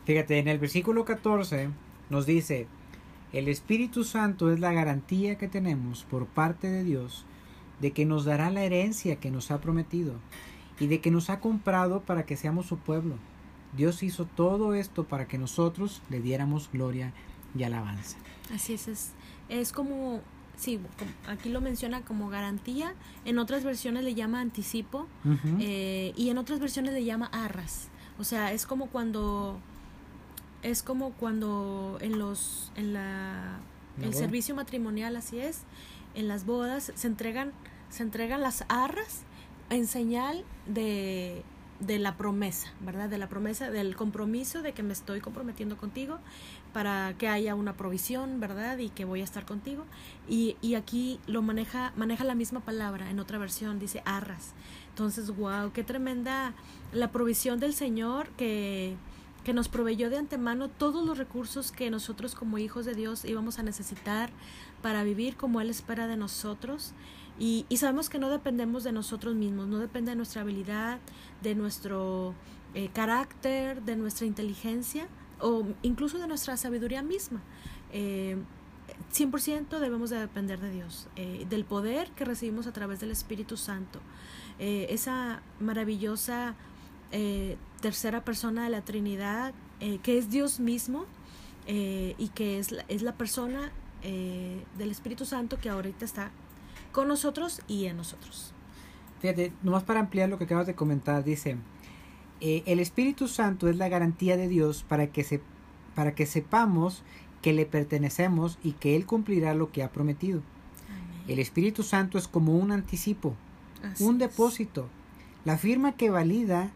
Fíjate, 0.06 0.40
en 0.40 0.50
el 0.50 0.60
versículo 0.60 1.06
14 1.06 1.70
nos 2.10 2.26
dice, 2.26 2.68
el 3.32 3.48
Espíritu 3.48 4.04
Santo 4.04 4.52
es 4.52 4.60
la 4.60 4.74
garantía 4.74 5.38
que 5.38 5.48
tenemos 5.48 6.04
por 6.04 6.28
parte 6.28 6.70
de 6.70 6.84
Dios 6.84 7.26
de 7.82 7.92
que 7.92 8.06
nos 8.06 8.26
dará 8.26 8.50
la 8.50 8.64
herencia 8.64 9.18
que 9.18 9.32
nos 9.32 9.52
ha 9.52 9.62
prometido 9.62 10.16
y 10.80 10.88
de 10.88 11.02
que 11.02 11.12
nos 11.12 11.30
ha 11.30 11.40
comprado 11.40 12.02
para 12.02 12.26
que 12.26 12.38
seamos 12.38 12.66
su 12.66 12.78
pueblo. 12.78 13.16
Dios 13.76 14.04
hizo 14.04 14.26
todo 14.26 14.74
esto 14.74 15.06
para 15.06 15.28
que 15.28 15.38
nosotros 15.38 16.02
le 16.10 16.22
diéramos 16.22 16.70
gloria 16.72 17.14
y 17.58 17.64
alabanza. 17.64 18.18
Así 18.54 18.74
es, 18.74 18.88
es, 18.88 19.12
es 19.50 19.72
como, 19.72 20.22
sí, 20.56 20.80
aquí 21.28 21.50
lo 21.50 21.62
menciona 21.62 22.02
como 22.02 22.30
garantía, 22.30 22.94
en 23.26 23.40
otras 23.40 23.64
versiones 23.64 24.04
le 24.04 24.14
llama 24.14 24.42
anticipo 24.42 25.08
eh, 25.60 26.14
y 26.16 26.30
en 26.30 26.38
otras 26.38 26.60
versiones 26.60 26.94
le 26.94 27.04
llama 27.04 27.28
arras. 27.28 27.90
O 28.20 28.24
sea, 28.24 28.52
es 28.52 28.66
como 28.66 28.88
cuando, 28.88 29.60
es 30.62 30.84
como 30.84 31.12
cuando 31.14 31.98
en 32.02 32.20
los, 32.20 32.72
en 32.76 32.94
la, 32.94 33.60
el 34.02 34.14
servicio 34.14 34.56
matrimonial, 34.56 35.16
así 35.16 35.40
es, 35.40 35.62
en 36.16 36.28
las 36.28 36.46
bodas 36.46 36.92
se 36.96 37.08
entregan, 37.08 37.52
se 37.90 38.04
entregan 38.04 38.42
las 38.42 38.66
arras 38.70 39.24
en 39.70 39.88
señal 39.88 40.44
de, 40.68 41.44
de 41.80 42.00
la 42.00 42.16
promesa, 42.18 42.72
¿verdad? 42.82 43.10
De 43.10 43.18
la 43.18 43.28
promesa, 43.28 43.72
del 43.72 43.96
compromiso 43.96 44.62
de 44.62 44.74
que 44.74 44.84
me 44.84 44.94
estoy 44.94 45.20
comprometiendo 45.20 45.78
contigo 45.78 46.20
para 46.72 47.16
que 47.18 47.28
haya 47.28 47.56
una 47.56 47.74
provisión, 47.74 48.40
¿verdad? 48.40 48.78
Y 48.78 48.90
que 48.90 49.06
voy 49.06 49.22
a 49.22 49.24
estar 49.24 49.46
contigo. 49.46 49.86
Y, 50.28 50.58
y 50.62 50.76
aquí 50.76 51.20
lo 51.28 51.42
maneja, 51.42 51.94
maneja 51.96 52.24
la 52.24 52.36
misma 52.36 52.62
palabra, 52.62 53.10
en 53.10 53.20
otra 53.20 53.38
versión 53.38 53.80
dice 53.80 54.02
arras. 54.06 54.54
Entonces, 54.90 55.36
wow, 55.36 55.72
qué 55.74 55.84
tremenda 55.84 56.54
la 56.92 57.12
provisión 57.12 57.60
del 57.60 57.74
Señor 57.74 58.30
que, 58.38 58.96
que 59.44 59.54
nos 59.54 59.68
proveyó 59.68 60.10
de 60.10 60.18
antemano 60.18 60.70
todos 60.70 61.06
los 61.06 61.18
recursos 61.18 61.72
que 61.72 61.90
nosotros 61.90 62.36
como 62.36 62.58
hijos 62.58 62.86
de 62.86 62.96
Dios 62.96 63.26
íbamos 63.26 63.60
a 63.60 63.64
necesitar 63.64 64.30
para 64.84 65.04
vivir 65.04 65.36
como 65.36 65.60
Él 65.62 65.72
espera 65.72 66.06
de 66.06 66.18
nosotros. 66.18 66.94
Y, 67.40 67.66
y 67.70 67.78
sabemos 67.78 68.10
que 68.10 68.20
no 68.20 68.30
dependemos 68.30 68.84
de 68.84 68.92
nosotros 68.92 69.34
mismos, 69.34 69.68
no 69.68 69.80
depende 69.80 70.12
de 70.12 70.16
nuestra 70.16 70.42
habilidad, 70.42 71.00
de 71.42 71.56
nuestro 71.56 72.36
eh, 72.76 72.90
carácter, 72.94 73.82
de 73.82 73.96
nuestra 73.96 74.28
inteligencia 74.28 75.08
o 75.44 75.66
incluso 75.82 76.18
de 76.18 76.28
nuestra 76.28 76.58
sabiduría 76.58 77.04
misma. 77.04 77.42
Eh, 77.92 78.38
100% 79.14 79.80
debemos 79.80 80.10
de 80.10 80.18
depender 80.18 80.60
de 80.60 80.72
Dios, 80.72 81.08
eh, 81.16 81.46
del 81.50 81.66
poder 81.66 82.10
que 82.12 82.26
recibimos 82.26 82.66
a 82.66 82.74
través 82.74 83.00
del 83.00 83.12
Espíritu 83.12 83.58
Santo, 83.58 84.00
eh, 84.60 84.88
esa 84.90 85.42
maravillosa 85.60 86.56
tercera 87.80 88.26
persona 88.26 88.64
de 88.64 88.72
la 88.72 88.82
Trinidad, 88.82 89.54
que 90.02 90.18
es 90.18 90.32
Dios 90.32 90.60
mismo 90.60 91.06
y 91.68 92.28
que 92.34 92.58
es 92.58 92.72
la, 92.72 92.84
es 92.88 93.04
la 93.04 93.14
persona 93.14 93.72
eh, 94.04 94.64
del 94.78 94.92
Espíritu 94.92 95.26
Santo 95.26 95.58
que 95.60 95.70
ahorita 95.70 96.06
está 96.06 96.32
con 96.92 97.08
nosotros 97.08 97.62
y 97.68 97.86
en 97.86 97.98
nosotros. 97.98 98.54
Fíjate, 99.22 99.54
nomás 99.64 99.84
para 99.84 100.00
ampliar 100.00 100.30
lo 100.30 100.38
que 100.38 100.44
acabas 100.44 100.68
de 100.68 100.76
comentar, 100.76 101.24
dice, 101.24 101.58
eh, 102.42 102.64
el 102.66 102.80
Espíritu 102.80 103.28
Santo 103.28 103.70
es 103.70 103.78
la 103.78 103.88
garantía 103.90 104.36
de 104.38 104.48
Dios 104.48 104.84
para 104.84 105.08
que, 105.08 105.24
se, 105.24 105.42
para 105.96 106.14
que 106.14 106.26
sepamos 106.26 107.04
que 107.42 107.54
le 107.54 107.66
pertenecemos 107.66 108.58
y 108.64 108.74
que 108.74 108.96
Él 108.96 109.06
cumplirá 109.06 109.54
lo 109.54 109.72
que 109.72 109.84
ha 109.84 109.92
prometido. 109.92 110.42
El 111.28 111.40
Espíritu 111.40 111.84
Santo 111.84 112.18
es 112.18 112.28
como 112.28 112.58
un 112.58 112.72
anticipo, 112.72 113.34
Así 113.82 114.04
un 114.04 114.16
es. 114.16 114.30
depósito, 114.30 114.90
la 115.46 115.58
firma 115.58 115.94
que 115.94 116.10
valida 116.10 116.72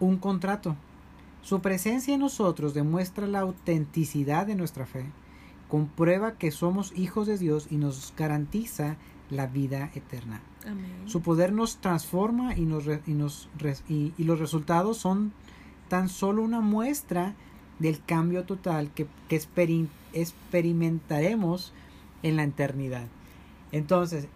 un 0.00 0.16
contrato. 0.16 0.74
Su 1.42 1.60
presencia 1.60 2.14
en 2.14 2.20
nosotros 2.20 2.74
demuestra 2.74 3.26
la 3.28 3.40
autenticidad 3.40 4.46
de 4.46 4.56
nuestra 4.56 4.84
fe, 4.84 5.04
comprueba 5.72 6.34
que 6.34 6.50
somos 6.50 6.92
hijos 6.94 7.26
de 7.26 7.38
Dios 7.38 7.66
y 7.70 7.76
nos 7.76 8.12
garantiza 8.14 8.96
la 9.30 9.46
vida 9.46 9.90
eterna. 9.94 10.42
Amén. 10.66 10.84
Su 11.06 11.22
poder 11.22 11.50
nos 11.54 11.76
transforma 11.78 12.54
y, 12.54 12.66
nos, 12.66 12.84
y, 13.06 13.12
nos 13.14 13.48
res- 13.58 13.82
y- 13.88 14.12
y 14.18 14.24
los 14.24 14.38
resultados 14.38 14.98
son 14.98 15.32
tan 15.88 16.10
solo 16.10 16.42
una 16.42 16.60
muestra 16.60 17.32
del 17.78 18.04
cambio 18.04 18.44
total 18.44 18.90
que, 18.94 19.06
que 19.30 19.40
experi- 19.40 19.88
experimentaremos 20.12 21.72
en 22.22 22.36
la 22.36 22.44
eternidad. 22.44 23.06
Entonces, 23.72 24.28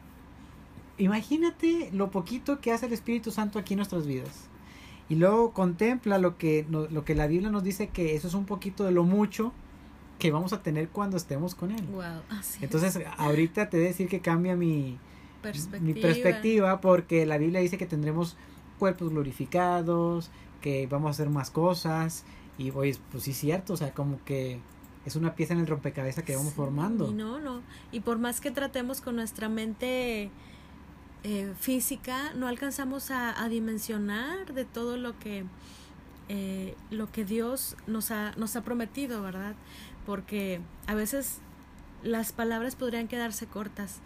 imagínate 0.97 1.91
lo 1.93 2.11
poquito 2.11 2.61
que 2.63 2.73
hace 2.73 2.87
el 2.87 2.95
Espíritu 2.95 3.31
Santo 3.31 3.59
aquí 3.59 3.75
en 3.75 3.79
nuestras 3.81 4.07
vidas. 4.07 4.47
Y 5.11 5.17
luego 5.17 5.53
contempla 5.53 6.17
lo 6.17 6.39
que, 6.39 6.65
lo 6.71 7.05
que 7.05 7.15
la 7.15 7.27
Biblia 7.27 7.51
nos 7.51 7.63
dice 7.63 7.89
que 7.89 8.15
eso 8.15 8.27
es 8.27 8.33
un 8.35 8.47
poquito 8.47 8.85
de 8.85 8.91
lo 8.93 9.05
mucho 9.05 9.53
que 10.19 10.31
vamos 10.31 10.53
a 10.53 10.63
tener 10.63 10.89
cuando 10.89 11.17
estemos 11.17 11.55
con 11.55 11.71
Él. 11.71 11.85
Wow, 11.87 12.23
así 12.31 12.59
es. 12.59 12.63
Entonces, 12.63 12.99
ahorita 13.19 13.69
te 13.69 13.77
voy 13.77 13.87
a 13.87 13.89
decir 13.89 14.09
que 14.09 14.21
cambia 14.21 14.57
mi, 14.57 14.99
perspectiva. 15.43 15.81
mi 15.81 15.95
perspectiva 15.95 16.81
porque 16.81 17.27
la 17.27 17.39
Biblia 17.39 17.61
dice 17.61 17.79
que 17.79 17.87
tendremos 17.87 18.37
cuerpos 18.79 19.11
glorificados, 19.11 20.31
que 20.61 20.87
vamos 20.87 21.09
a 21.09 21.11
hacer 21.11 21.31
más 21.31 21.51
cosas 21.51 22.25
y 22.59 22.71
pues, 22.71 23.01
pues 23.11 23.25
sí 23.25 23.33
es 23.33 23.37
cierto, 23.37 23.75
o 23.75 23.77
sea, 23.77 23.93
como 23.93 24.23
que 24.25 24.59
es 25.05 25.17
una 25.17 25.35
pieza 25.35 25.55
en 25.55 25.61
el 25.61 25.67
rompecabezas 25.67 26.25
que 26.25 26.35
vamos 26.35 26.51
Sí, 26.51 26.57
formando. 26.57 27.11
Y 27.11 27.15
no, 27.15 27.39
no. 27.39 27.61
Y 27.93 28.01
por 28.01 28.19
más 28.19 28.41
que 28.41 28.51
tratemos 28.51 29.01
con 29.01 29.17
nuestra 29.17 29.49
mente 29.49 30.31
eh, 31.23 31.53
física, 31.61 32.33
no 32.35 32.49
alcanzamos 32.49 33.11
a, 33.11 33.41
a 33.41 33.49
dimensionar 33.49 34.53
de 34.53 34.65
todo 34.65 34.97
lo 34.97 35.19
que 35.19 35.45
eh, 36.29 36.77
lo 36.91 37.11
que 37.13 37.25
Dios 37.25 37.77
nos 37.87 38.11
ha, 38.11 38.33
nos 38.37 38.57
ha 38.57 38.63
prometido, 38.63 39.23
¿verdad? 39.23 39.55
Porque 40.05 40.61
a 40.87 40.95
veces 40.95 41.39
las 42.03 42.33
palabras 42.33 42.77
podrían 42.77 43.09
quedarse 43.09 43.47
cortas, 43.47 44.01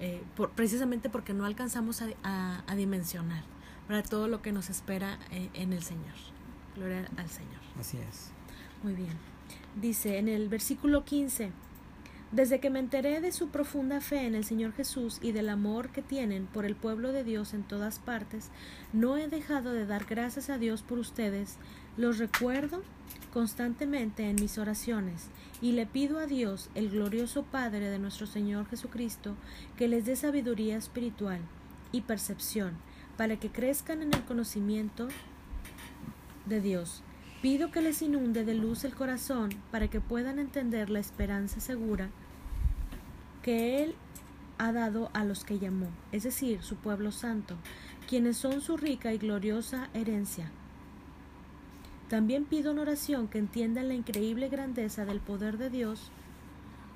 eh, 0.00 0.22
por, 0.36 0.50
precisamente 0.50 1.08
porque 1.10 1.32
no 1.34 1.44
alcanzamos 1.46 2.02
a, 2.02 2.08
a- 2.22 2.62
a 2.66 2.74
dimensionar. 2.76 3.44
para 3.88 4.02
todo 4.02 4.26
lo 4.26 4.42
que 4.42 4.50
nos 4.50 4.68
espera 4.68 5.18
eh, 5.30 5.48
en 5.54 5.72
el 5.72 5.82
Señor. 5.82 6.14
Gloria 6.74 7.08
al 7.16 7.28
Señor. 7.30 7.60
Así 7.78 7.96
es. 7.98 8.30
Muy 8.82 8.94
bien. 8.94 9.16
Dice 9.80 10.18
en 10.18 10.28
el 10.28 10.48
versículo 10.48 11.04
15, 11.04 11.52
desde 12.36 12.60
que 12.60 12.68
me 12.68 12.80
enteré 12.80 13.22
de 13.22 13.32
su 13.32 13.48
profunda 13.48 14.02
fe 14.02 14.26
en 14.26 14.34
el 14.34 14.44
Señor 14.44 14.74
Jesús 14.74 15.18
y 15.22 15.32
del 15.32 15.48
amor 15.48 15.88
que 15.88 16.02
tienen 16.02 16.44
por 16.44 16.66
el 16.66 16.76
pueblo 16.76 17.10
de 17.10 17.24
Dios 17.24 17.54
en 17.54 17.62
todas 17.62 17.98
partes, 17.98 18.50
no 18.92 19.16
he 19.16 19.26
dejado 19.26 19.72
de 19.72 19.86
dar 19.86 20.04
gracias 20.04 20.50
a 20.50 20.58
Dios 20.58 20.82
por 20.82 20.98
ustedes. 20.98 21.56
Los 21.96 22.18
recuerdo 22.18 22.82
constantemente 23.32 24.28
en 24.28 24.36
mis 24.36 24.58
oraciones 24.58 25.28
y 25.62 25.72
le 25.72 25.86
pido 25.86 26.18
a 26.18 26.26
Dios, 26.26 26.68
el 26.74 26.90
glorioso 26.90 27.42
Padre 27.44 27.88
de 27.88 27.98
nuestro 27.98 28.26
Señor 28.26 28.68
Jesucristo, 28.68 29.34
que 29.78 29.88
les 29.88 30.04
dé 30.04 30.14
sabiduría 30.14 30.76
espiritual 30.76 31.40
y 31.90 32.02
percepción 32.02 32.74
para 33.16 33.38
que 33.38 33.50
crezcan 33.50 34.02
en 34.02 34.12
el 34.12 34.24
conocimiento 34.24 35.08
de 36.44 36.60
Dios. 36.60 37.02
Pido 37.40 37.70
que 37.70 37.80
les 37.80 38.02
inunde 38.02 38.44
de 38.44 38.54
luz 38.54 38.84
el 38.84 38.94
corazón 38.94 39.54
para 39.70 39.88
que 39.88 40.02
puedan 40.02 40.38
entender 40.38 40.90
la 40.90 40.98
esperanza 40.98 41.60
segura 41.60 42.10
que 43.46 43.84
Él 43.84 43.94
ha 44.58 44.72
dado 44.72 45.08
a 45.12 45.22
los 45.22 45.44
que 45.44 45.60
llamó, 45.60 45.86
es 46.10 46.24
decir, 46.24 46.64
su 46.64 46.74
pueblo 46.74 47.12
santo, 47.12 47.54
quienes 48.08 48.36
son 48.36 48.60
su 48.60 48.76
rica 48.76 49.12
y 49.12 49.18
gloriosa 49.18 49.88
herencia. 49.94 50.50
También 52.10 52.44
pido 52.44 52.72
en 52.72 52.80
oración 52.80 53.28
que 53.28 53.38
entiendan 53.38 53.86
la 53.86 53.94
increíble 53.94 54.48
grandeza 54.48 55.04
del 55.04 55.20
poder 55.20 55.58
de 55.58 55.70
Dios 55.70 56.10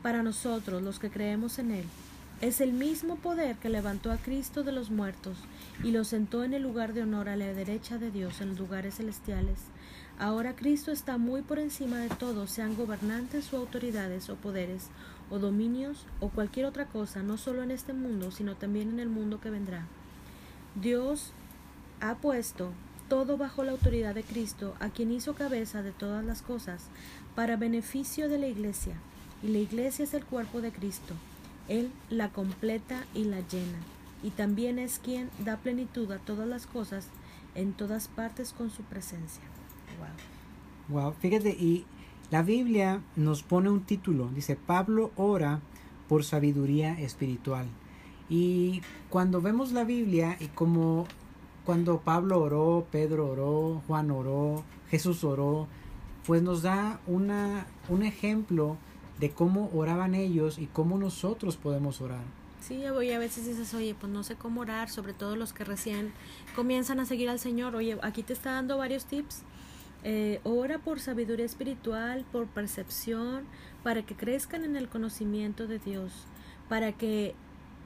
para 0.03 0.25
nosotros 0.25 0.83
los 0.83 0.99
que 0.99 1.09
creemos 1.09 1.61
en 1.61 1.71
Él. 1.71 1.85
Es 2.41 2.61
el 2.61 2.73
mismo 2.73 3.15
poder 3.15 3.55
que 3.59 3.69
levantó 3.69 4.11
a 4.11 4.17
Cristo 4.17 4.65
de 4.65 4.73
los 4.73 4.91
muertos 4.91 5.37
y 5.85 5.93
lo 5.93 6.03
sentó 6.03 6.43
en 6.43 6.53
el 6.53 6.63
lugar 6.65 6.95
de 6.95 7.03
honor 7.03 7.29
a 7.29 7.37
la 7.37 7.55
derecha 7.55 7.97
de 7.97 8.11
Dios 8.11 8.41
en 8.41 8.57
lugares 8.57 8.97
celestiales. 8.97 9.61
Ahora 10.19 10.57
Cristo 10.57 10.91
está 10.91 11.17
muy 11.17 11.43
por 11.43 11.61
encima 11.61 11.99
de 11.99 12.09
todo, 12.09 12.49
sean 12.49 12.75
gobernantes 12.75 13.55
o 13.55 13.59
autoridades 13.59 14.29
o 14.31 14.35
poderes 14.35 14.89
o 15.31 15.39
dominios 15.39 16.07
o 16.21 16.29
cualquier 16.29 16.67
otra 16.67 16.87
cosa, 16.87 17.23
no 17.23 17.37
solo 17.37 17.63
en 17.63 17.71
este 17.71 17.93
mundo, 17.93 18.31
sino 18.31 18.57
también 18.57 18.91
en 18.91 19.01
el 19.01 19.09
mundo 19.09 19.41
que 19.41 19.51
vendrá. 19.51 19.87
Dios 20.75 21.33
ha 22.01 22.17
puesto 22.17 22.73
todo 23.09 23.37
bajo 23.37 23.65
la 23.65 23.73
autoridad 23.73 24.15
de 24.15 24.23
Cristo, 24.23 24.75
a 24.79 24.89
quien 24.91 25.11
hizo 25.11 25.35
cabeza 25.35 25.83
de 25.83 25.91
todas 25.91 26.25
las 26.25 26.43
cosas, 26.43 26.85
para 27.35 27.57
beneficio 27.57 28.29
de 28.29 28.39
la 28.39 28.47
Iglesia. 28.47 28.95
Y 29.43 29.49
la 29.49 29.59
Iglesia 29.59 30.05
es 30.05 30.15
el 30.15 30.25
cuerpo 30.25 30.61
de 30.61 30.71
Cristo. 30.71 31.15
Él 31.69 31.91
la 32.09 32.29
completa 32.29 33.05
y 33.15 33.25
la 33.25 33.41
llena. 33.41 33.79
Y 34.23 34.31
también 34.31 34.79
es 34.79 34.99
quien 34.99 35.31
da 35.45 35.57
plenitud 35.57 36.11
a 36.13 36.19
todas 36.19 36.47
las 36.47 36.67
cosas 36.67 37.09
en 37.55 37.73
todas 37.73 38.07
partes 38.07 38.53
con 38.53 38.71
su 38.71 38.83
presencia. 38.83 39.43
Wow. 40.89 41.03
Wow, 41.03 41.15
fíjate, 41.21 41.51
y 41.51 41.87
la 42.31 42.43
Biblia 42.43 43.03
nos 43.17 43.43
pone 43.43 43.71
un 43.71 43.81
título, 43.81 44.29
dice 44.35 44.57
Pablo 44.57 45.11
ora 45.17 45.61
por 46.09 46.25
sabiduría 46.25 46.99
espiritual. 47.01 47.67
Y 48.29 48.83
cuando 49.09 49.41
vemos 49.41 49.73
la 49.73 49.85
Biblia 49.85 50.37
y 50.39 50.47
como 50.47 51.07
cuando 51.65 52.01
Pablo 52.01 52.41
oró, 52.41 52.87
Pedro 52.91 53.29
oró, 53.29 53.83
Juan 53.87 54.11
oró, 54.11 54.65
Jesús 54.91 55.25
oró, 55.25 55.67
pues 56.27 56.43
nos 56.43 56.63
da 56.63 57.01
una, 57.07 57.67
un 57.89 58.03
ejemplo 58.03 58.77
de 59.19 59.31
cómo 59.31 59.71
oraban 59.75 60.15
ellos 60.15 60.59
y 60.59 60.67
cómo 60.67 60.99
nosotros 60.99 61.57
podemos 61.57 62.01
orar. 62.01 62.23
Sí, 62.61 62.85
a 62.85 62.93
veces 62.93 63.47
dices, 63.47 63.73
oye, 63.75 63.97
pues 63.99 64.13
no 64.13 64.23
sé 64.23 64.37
cómo 64.37 64.61
orar, 64.61 64.91
sobre 64.91 65.13
todo 65.13 65.35
los 65.35 65.53
que 65.53 65.65
recién 65.65 66.13
comienzan 66.55 67.01
a 67.01 67.07
seguir 67.07 67.29
al 67.29 67.39
Señor. 67.39 67.75
Oye, 67.75 67.99
aquí 68.03 68.23
te 68.23 68.33
está 68.33 68.53
dando 68.53 68.79
varios 68.79 69.07
tips. 69.07 69.43
Eh, 70.03 70.41
ora 70.45 70.79
por 70.79 70.99
sabiduría 70.99 71.45
espiritual, 71.45 72.25
por 72.33 72.47
percepción, 72.47 73.45
para 73.83 74.05
que 74.05 74.15
crezcan 74.15 74.65
en 74.65 74.77
el 74.77 74.89
conocimiento 74.89 75.67
de 75.67 75.79
Dios, 75.79 76.13
para 76.69 76.93
que 76.93 77.35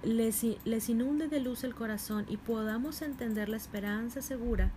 les, 0.05 0.45
inunde 0.89 1.29
de 1.29 1.41
luz 1.41 1.65
el 1.65 1.75
corazón 1.75 2.27
y 2.29 2.37
podamos 2.37 3.03
entender 3.03 3.49
la 3.49 3.57
esperanza 3.57 4.23
segura 4.23 4.71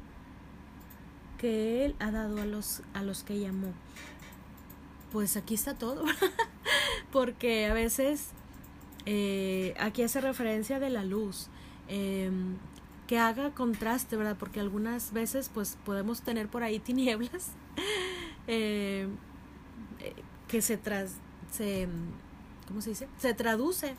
que 1.37 1.85
Él 1.85 1.95
ha 1.99 2.11
dado 2.11 2.41
a 2.41 2.45
los, 2.45 2.81
a 2.93 3.03
los 3.03 3.23
que 3.23 3.39
llamó. 3.39 3.73
Pues 5.11 5.37
aquí 5.37 5.53
está 5.53 5.75
todo, 5.75 6.03
porque 7.11 7.67
a 7.67 7.73
veces 7.73 8.29
eh, 9.05 9.75
aquí 9.79 10.01
hace 10.01 10.21
referencia 10.21 10.79
de 10.79 10.89
la 10.89 11.03
luz, 11.03 11.49
em, 11.87 12.55
que 13.07 13.17
haga 13.17 13.51
contraste, 13.51 14.17
¿verdad? 14.17 14.35
Porque 14.37 14.59
algunas 14.59 15.13
veces 15.13 15.49
pues 15.53 15.77
podemos 15.85 16.21
tener 16.21 16.49
por 16.49 16.63
ahí 16.63 16.79
tinieblas 16.87 17.51
em, 18.47 19.15
eh, 19.99 20.13
que 20.47 20.61
se, 20.61 20.77
tras, 20.77 21.15
se, 21.51 21.87
¿cómo 22.67 22.81
se 22.81 22.91
dice? 22.91 23.07
Se 23.17 23.33
traduce 23.33 23.95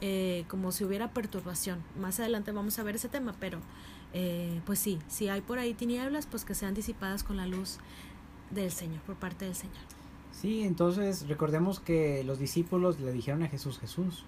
eh, 0.00 0.44
como 0.48 0.72
si 0.72 0.84
hubiera 0.84 1.10
perturbación. 1.12 1.82
Más 2.00 2.20
adelante 2.20 2.52
vamos 2.52 2.78
a 2.78 2.82
ver 2.84 2.94
ese 2.94 3.08
tema, 3.08 3.34
pero 3.40 3.60
eh, 4.14 4.60
pues 4.64 4.78
sí, 4.78 4.98
si 5.08 5.28
hay 5.28 5.40
por 5.40 5.58
ahí 5.58 5.74
tinieblas, 5.74 6.26
pues 6.26 6.44
que 6.44 6.54
sean 6.54 6.74
disipadas 6.74 7.24
con 7.24 7.36
la 7.36 7.46
luz 7.46 7.78
del 8.50 8.70
Señor, 8.70 9.00
por 9.02 9.16
parte 9.16 9.44
del 9.44 9.54
Señor. 9.54 9.76
Sí, 10.32 10.62
entonces 10.62 11.26
recordemos 11.26 11.80
que 11.80 12.22
los 12.22 12.38
discípulos 12.38 13.00
le 13.00 13.12
dijeron 13.12 13.42
a 13.42 13.48
Jesús, 13.48 13.78
Jesús, 13.80 14.24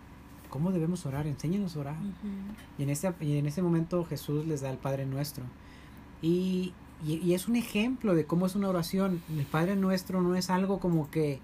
¿cómo 0.50 0.72
debemos 0.72 1.06
orar? 1.06 1.26
Enséñanos 1.26 1.76
a 1.76 1.80
orar. 1.80 1.96
y, 2.78 2.82
en 2.82 2.90
ese, 2.90 3.12
y 3.20 3.38
en 3.38 3.46
ese 3.46 3.62
momento 3.62 4.04
Jesús 4.04 4.46
les 4.46 4.60
da 4.60 4.70
el 4.70 4.78
Padre 4.78 5.06
Nuestro. 5.06 5.44
Y, 6.20 6.74
y, 7.06 7.14
y, 7.14 7.34
es 7.34 7.48
un 7.48 7.56
ejemplo 7.56 8.14
de 8.14 8.26
cómo 8.26 8.46
es 8.46 8.54
una 8.54 8.68
oración. 8.68 9.22
El 9.30 9.46
Padre 9.46 9.76
Nuestro 9.76 10.20
no 10.20 10.34
es 10.34 10.50
algo 10.50 10.80
como 10.80 11.10
que 11.10 11.40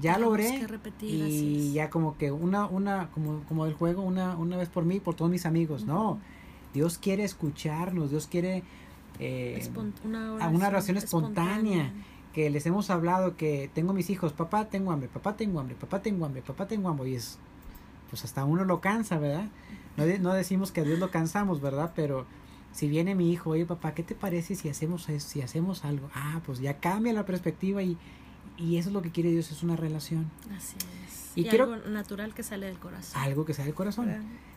ya 0.00 0.18
lo 0.18 0.30
oré 0.30 0.66
y 1.00 1.72
ya 1.72 1.90
como 1.90 2.16
que 2.16 2.32
una 2.32 2.66
una 2.66 3.10
como 3.10 3.42
como 3.44 3.66
el 3.66 3.74
juego 3.74 4.02
una 4.02 4.36
una 4.36 4.56
vez 4.56 4.68
por 4.68 4.84
mí 4.84 5.00
por 5.00 5.14
todos 5.14 5.30
mis 5.30 5.44
amigos 5.46 5.84
no 5.84 6.18
Dios 6.72 6.98
quiere 6.98 7.24
escucharnos 7.24 8.10
Dios 8.10 8.26
quiere 8.26 8.62
eh, 9.18 9.62
una, 10.04 10.32
oración 10.32 10.56
una, 10.56 10.68
oración 10.68 10.96
espontánea, 10.96 11.92
que 12.32 12.48
les 12.48 12.64
hemos 12.64 12.88
hablado 12.88 13.36
que 13.36 13.70
tengo 13.74 13.92
mis 13.92 14.08
hijos 14.08 14.32
papá 14.32 14.68
tengo 14.68 14.90
hambre 14.90 15.08
papá 15.08 15.36
tengo 15.36 15.60
hambre 15.60 15.76
papá 15.76 16.00
tengo 16.00 16.24
hambre 16.24 16.42
papá 16.42 16.66
tengo 16.66 16.88
hambre 16.88 17.10
y 17.10 17.14
es 17.16 17.38
pues 18.12 18.24
hasta 18.24 18.44
uno 18.44 18.64
lo 18.64 18.80
cansa 18.82 19.18
verdad 19.18 19.46
no, 19.96 20.04
no 20.20 20.34
decimos 20.34 20.70
que 20.70 20.82
a 20.82 20.84
Dios 20.84 20.98
lo 20.98 21.10
cansamos 21.10 21.62
verdad 21.62 21.92
pero 21.96 22.26
si 22.72 22.88
viene 22.88 23.14
mi 23.14 23.32
hijo 23.32 23.50
oye 23.50 23.64
papá 23.64 23.94
qué 23.94 24.02
te 24.02 24.14
parece 24.14 24.54
si 24.54 24.68
hacemos 24.68 25.08
si 25.18 25.40
hacemos 25.40 25.84
algo 25.84 26.10
ah 26.14 26.40
pues 26.44 26.60
ya 26.60 26.78
cambia 26.78 27.12
la 27.12 27.24
perspectiva 27.24 27.82
y 27.82 27.96
y 28.58 28.76
eso 28.76 28.90
es 28.90 28.92
lo 28.92 29.02
que 29.02 29.10
quiere 29.10 29.30
Dios, 29.30 29.50
es 29.50 29.62
una 29.62 29.76
relación. 29.76 30.30
Así 30.56 30.76
es. 31.06 31.32
Y, 31.34 31.48
algo 31.48 31.76
natural 31.88 32.34
que 32.34 32.42
sale 32.42 32.66
del 32.66 32.78
corazón. 32.78 33.20
Algo 33.20 33.44
que 33.44 33.54
sale 33.54 33.66
del 33.66 33.74
corazón. 33.74 34.10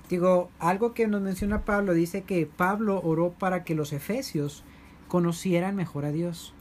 Digo, 0.09 0.51
algo 0.59 0.93
que 0.93 1.07
nos 1.07 1.21
menciona 1.21 1.63
Pablo, 1.63 1.93
dice 1.93 2.23
que 2.23 2.45
Pablo 2.45 3.01
oró 3.03 3.31
para 3.31 3.63
que 3.63 3.73
los 3.73 3.93
efesios 3.93 4.63
conocieran 5.07 5.75
mejor 5.75 6.05
a 6.05 6.11
Dios. 6.11 6.53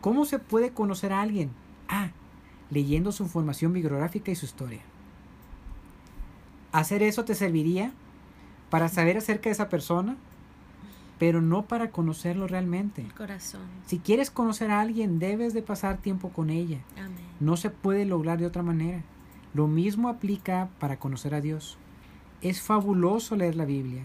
¿Cómo 0.00 0.24
se 0.24 0.38
puede 0.38 0.70
conocer 0.70 1.12
a 1.12 1.20
alguien? 1.20 1.50
Ah, 1.88 2.10
leyendo 2.70 3.12
su 3.12 3.26
formación 3.26 3.72
bibliográfica 3.72 4.30
y 4.30 4.34
su 4.34 4.46
historia. 4.46 4.80
Hacer 6.74 7.04
eso 7.04 7.24
te 7.24 7.36
serviría 7.36 7.92
para 8.68 8.88
saber 8.88 9.16
acerca 9.16 9.44
de 9.44 9.52
esa 9.52 9.68
persona, 9.68 10.16
pero 11.20 11.40
no 11.40 11.66
para 11.66 11.92
conocerlo 11.92 12.48
realmente. 12.48 13.02
El 13.02 13.14
corazón. 13.14 13.60
Si 13.86 14.00
quieres 14.00 14.32
conocer 14.32 14.72
a 14.72 14.80
alguien, 14.80 15.20
debes 15.20 15.54
de 15.54 15.62
pasar 15.62 15.98
tiempo 15.98 16.30
con 16.30 16.50
ella. 16.50 16.80
Amén. 16.96 17.14
No 17.38 17.56
se 17.56 17.70
puede 17.70 18.04
lograr 18.04 18.40
de 18.40 18.46
otra 18.46 18.64
manera. 18.64 19.02
Lo 19.54 19.68
mismo 19.68 20.08
aplica 20.08 20.68
para 20.80 20.98
conocer 20.98 21.36
a 21.36 21.40
Dios. 21.40 21.78
Es 22.42 22.60
fabuloso 22.60 23.36
leer 23.36 23.54
la 23.54 23.66
Biblia, 23.66 24.02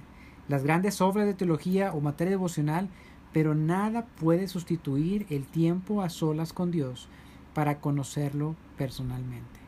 las 0.47 0.63
grandes 0.63 1.01
obras 1.01 1.25
de 1.25 1.33
teología 1.33 1.91
o 1.91 2.01
materia 2.01 2.29
devocional, 2.29 2.87
pero 3.33 3.55
nada 3.55 4.05
puede 4.19 4.47
sustituir 4.47 5.25
el 5.31 5.47
tiempo 5.47 6.03
a 6.03 6.09
solas 6.09 6.53
con 6.53 6.69
Dios 6.69 7.09
para 7.55 7.79
conocerlo 7.79 8.55
personalmente. 8.77 9.59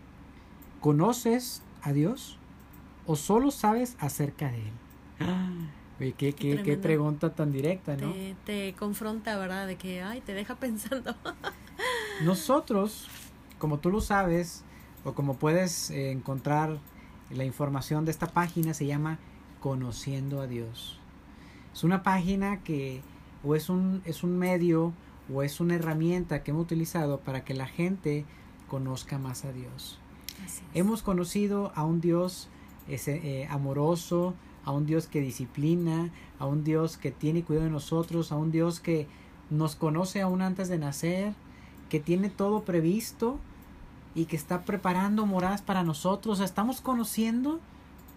¿Conoces 0.81 1.63
a 1.81 1.93
Dios 1.93 2.37
o 3.12 3.15
solo 3.17 3.52
sabes 3.52 3.97
acerca 4.00 4.50
de 4.52 4.58
Él? 4.58 4.74
Ah. 5.24 6.13
qué, 6.17 6.34
qué, 6.34 6.80
pregunta 6.82 7.36
tan 7.36 7.52
directa, 7.52 7.95
¿no? 7.95 8.12
Te, 8.43 8.74
confronta, 8.74 9.38
¿verdad? 9.38 9.67
De 9.67 9.76
que, 9.76 10.02
ay, 10.02 10.19
te 10.21 10.34
deja 10.34 10.56
pensando. 10.56 11.13
Nosotros, 12.24 13.08
como 13.60 13.78
tú 13.78 13.91
lo 13.91 14.02
sabes, 14.02 14.63
o 15.04 15.13
como 15.13 15.36
puedes 15.36 15.91
eh, 15.91 16.10
encontrar 16.10 16.80
la 17.30 17.45
información 17.45 18.04
de 18.04 18.10
esta 18.10 18.26
página, 18.26 18.74
se 18.74 18.88
llama 18.88 19.19
Conociendo 19.60 20.41
a 20.41 20.47
Dios. 20.47 21.00
Es 21.71 21.84
una 21.84 22.02
página 22.02 22.63
que 22.63 23.04
o 23.43 23.56
es 23.56 23.69
un, 23.69 24.02
es 24.06 24.24
un 24.24 24.39
medio 24.39 24.91
o 25.32 25.43
es 25.43 25.60
una 25.60 25.76
herramienta 25.76 26.41
que 26.41 26.50
hemos 26.50 26.63
utilizado 26.63 27.19
para 27.19 27.43
que 27.43 27.54
la 27.54 27.67
gente 27.67 28.26
conozca 28.67 29.19
más 29.19 29.45
a 29.45 29.52
Dios. 29.52 30.00
Hemos 30.74 31.04
conocido 31.04 31.71
a 31.76 31.84
un 31.84 32.02
Dios 32.02 32.50
ese, 32.88 33.41
eh, 33.41 33.48
amoroso, 33.48 34.34
a 34.63 34.72
un 34.72 34.86
Dios 34.86 35.08
que 35.08 35.22
disciplina, 35.22 36.12
a 36.39 36.46
un 36.46 36.63
Dios 36.63 36.98
que 36.98 37.12
tiene 37.12 37.44
cuidado 37.44 37.65
de 37.65 37.72
nosotros, 37.72 38.32
a 38.32 38.38
un 38.38 38.52
Dios 38.52 38.80
que 38.80 39.08
nos 39.50 39.76
conoce 39.76 40.22
aún 40.22 40.41
antes 40.41 40.70
de 40.70 40.78
nacer, 40.78 41.34
que 41.89 42.00
tiene 42.00 42.30
todo 42.30 42.63
previsto 42.63 43.39
y 44.15 44.26
que 44.26 44.36
está 44.36 44.62
preparando 44.63 45.26
moradas 45.26 45.62
para 45.62 45.84
nosotros. 45.84 46.39
estamos 46.39 46.82
conociendo 46.82 47.60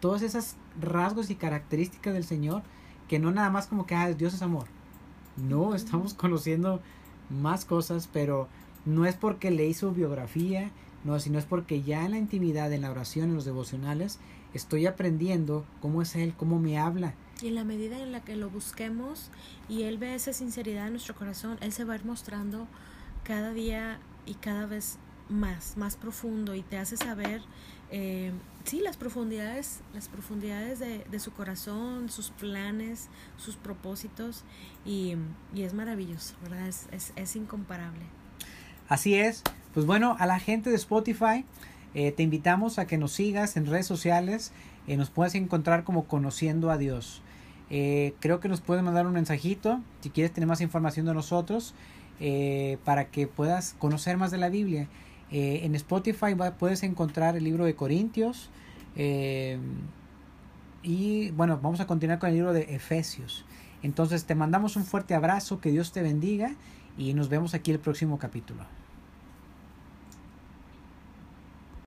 todas 0.01 0.23
esas 0.23 0.57
rasgos 0.81 1.31
y 1.31 1.35
características 1.35 2.15
del 2.15 2.25
Señor 2.25 2.63
que 3.09 3.19
no 3.19 3.31
nada 3.31 3.51
más 3.51 3.67
como 3.67 3.87
que 3.87 3.95
ah, 3.95 4.13
Dios 4.13 4.35
es 4.35 4.43
amor. 4.43 4.67
No, 5.37 5.75
estamos 5.75 6.15
conociendo 6.15 6.81
más 7.31 7.65
cosas, 7.65 8.09
pero 8.13 8.49
no 8.85 9.07
es 9.07 9.15
porque 9.17 9.51
leí 9.51 9.75
su 9.75 9.93
biografía, 9.93 10.71
no, 11.05 11.19
sino 11.21 11.39
es 11.39 11.45
porque 11.45 11.83
ya 11.83 12.05
en 12.05 12.13
la 12.13 12.19
intimidad, 12.19 12.73
en 12.73 12.83
la 12.83 12.91
oración, 12.91 13.31
en 13.31 13.35
los 13.35 13.45
devocionales, 13.45 14.19
estoy 14.55 14.87
aprendiendo 14.87 15.67
cómo 15.81 16.03
es 16.03 16.15
Él, 16.17 16.35
cómo 16.37 16.59
me 16.59 16.79
habla. 16.79 17.15
Y 17.43 17.49
en 17.49 17.57
la 17.57 17.65
medida 17.65 18.01
en 18.01 18.13
la 18.13 18.25
que 18.25 18.37
lo 18.37 18.49
busquemos 18.49 19.31
y 19.69 19.83
Él 19.83 19.99
ve 19.99 20.15
esa 20.15 20.33
sinceridad 20.33 20.87
en 20.87 20.93
nuestro 20.93 21.15
corazón, 21.15 21.59
Él 21.61 21.73
se 21.73 21.85
va 21.85 21.95
a 21.95 21.97
ir 21.97 22.05
mostrando 22.05 22.67
cada 23.25 23.53
día 23.53 23.99
y 24.27 24.35
cada 24.35 24.67
vez 24.67 24.99
más, 25.29 25.77
más 25.77 25.97
profundo 25.97 26.55
y 26.55 26.63
te 26.63 26.79
hace 26.79 26.97
saber, 26.97 27.43
eh, 27.91 28.33
sí, 28.65 28.81
las 28.81 28.97
profundidades, 28.97 29.81
las 29.95 30.09
profundidades 30.09 30.79
de, 30.79 31.05
de, 31.11 31.21
su 31.21 31.33
corazón, 31.33 32.09
sus 32.09 32.31
planes, 32.31 33.09
sus 33.37 33.57
propósitos 33.57 34.45
y, 34.85 35.15
y 35.55 35.63
es 35.63 35.75
maravilloso, 35.75 36.35
¿verdad? 36.43 36.69
Es, 36.69 36.87
es, 36.93 37.13
es, 37.17 37.37
incomparable. 37.37 38.03
Así 38.89 39.15
es. 39.15 39.43
Pues 39.73 39.87
bueno, 39.87 40.17
a 40.19 40.27
la 40.27 40.39
gente 40.39 40.71
de 40.71 40.77
Spotify 40.77 41.45
eh, 41.95 42.13
te 42.13 42.23
invitamos 42.23 42.79
a 42.79 42.87
que 42.87 42.99
nos 42.99 43.13
sigas 43.13 43.57
en 43.57 43.67
redes 43.67 43.87
sociales, 43.87 44.53
eh, 44.87 44.97
nos 44.97 45.11
puedes 45.11 45.35
encontrar 45.35 45.85
como 45.85 46.05
conociendo 46.05 46.71
a 46.71 46.79
Dios. 46.79 47.23
Eh, 47.71 48.15
creo 48.21 48.41
que 48.41 48.49
nos 48.49 48.61
puedes 48.61 48.83
mandar 48.83 49.07
un 49.07 49.13
mensajito 49.13 49.81
si 50.01 50.11
quieres 50.11 50.33
tener 50.33 50.47
más 50.49 50.61
información 50.61 51.07
de 51.07 51.15
nosotros 51.15 51.75
para 52.85 53.07
que 53.07 53.27
puedas 53.27 53.75
conocer 53.79 54.17
más 54.17 54.31
de 54.31 54.39
la 54.39 54.49
Biblia. 54.49 54.89
en 55.31 55.75
Spotify 55.75 56.37
puedes 56.59 56.85
encontrar 56.85 57.37
el 57.37 57.43
libro 57.43 57.65
de 57.65 57.75
Corintios 57.75 58.51
y 60.83 61.31
bueno, 61.33 61.59
vamos 61.61 61.81
a 61.81 61.87
continuar 61.89 62.21
con 62.21 62.29
el 62.29 62.37
libro 62.37 62.53
de 62.53 62.75
Efesios. 62.75 63.45
Entonces 63.83 64.25
te 64.27 64.37
mandamos 64.37 64.77
un 64.77 64.85
fuerte 64.85 65.15
abrazo, 65.15 65.61
que 65.61 65.71
Dios 65.71 65.91
te 65.91 66.03
bendiga 66.03 66.55
y 66.97 67.15
nos 67.15 67.29
vemos 67.29 67.53
aquí 67.53 67.73
el 67.73 67.81
próximo 67.81 68.19
capítulo. 68.19 68.65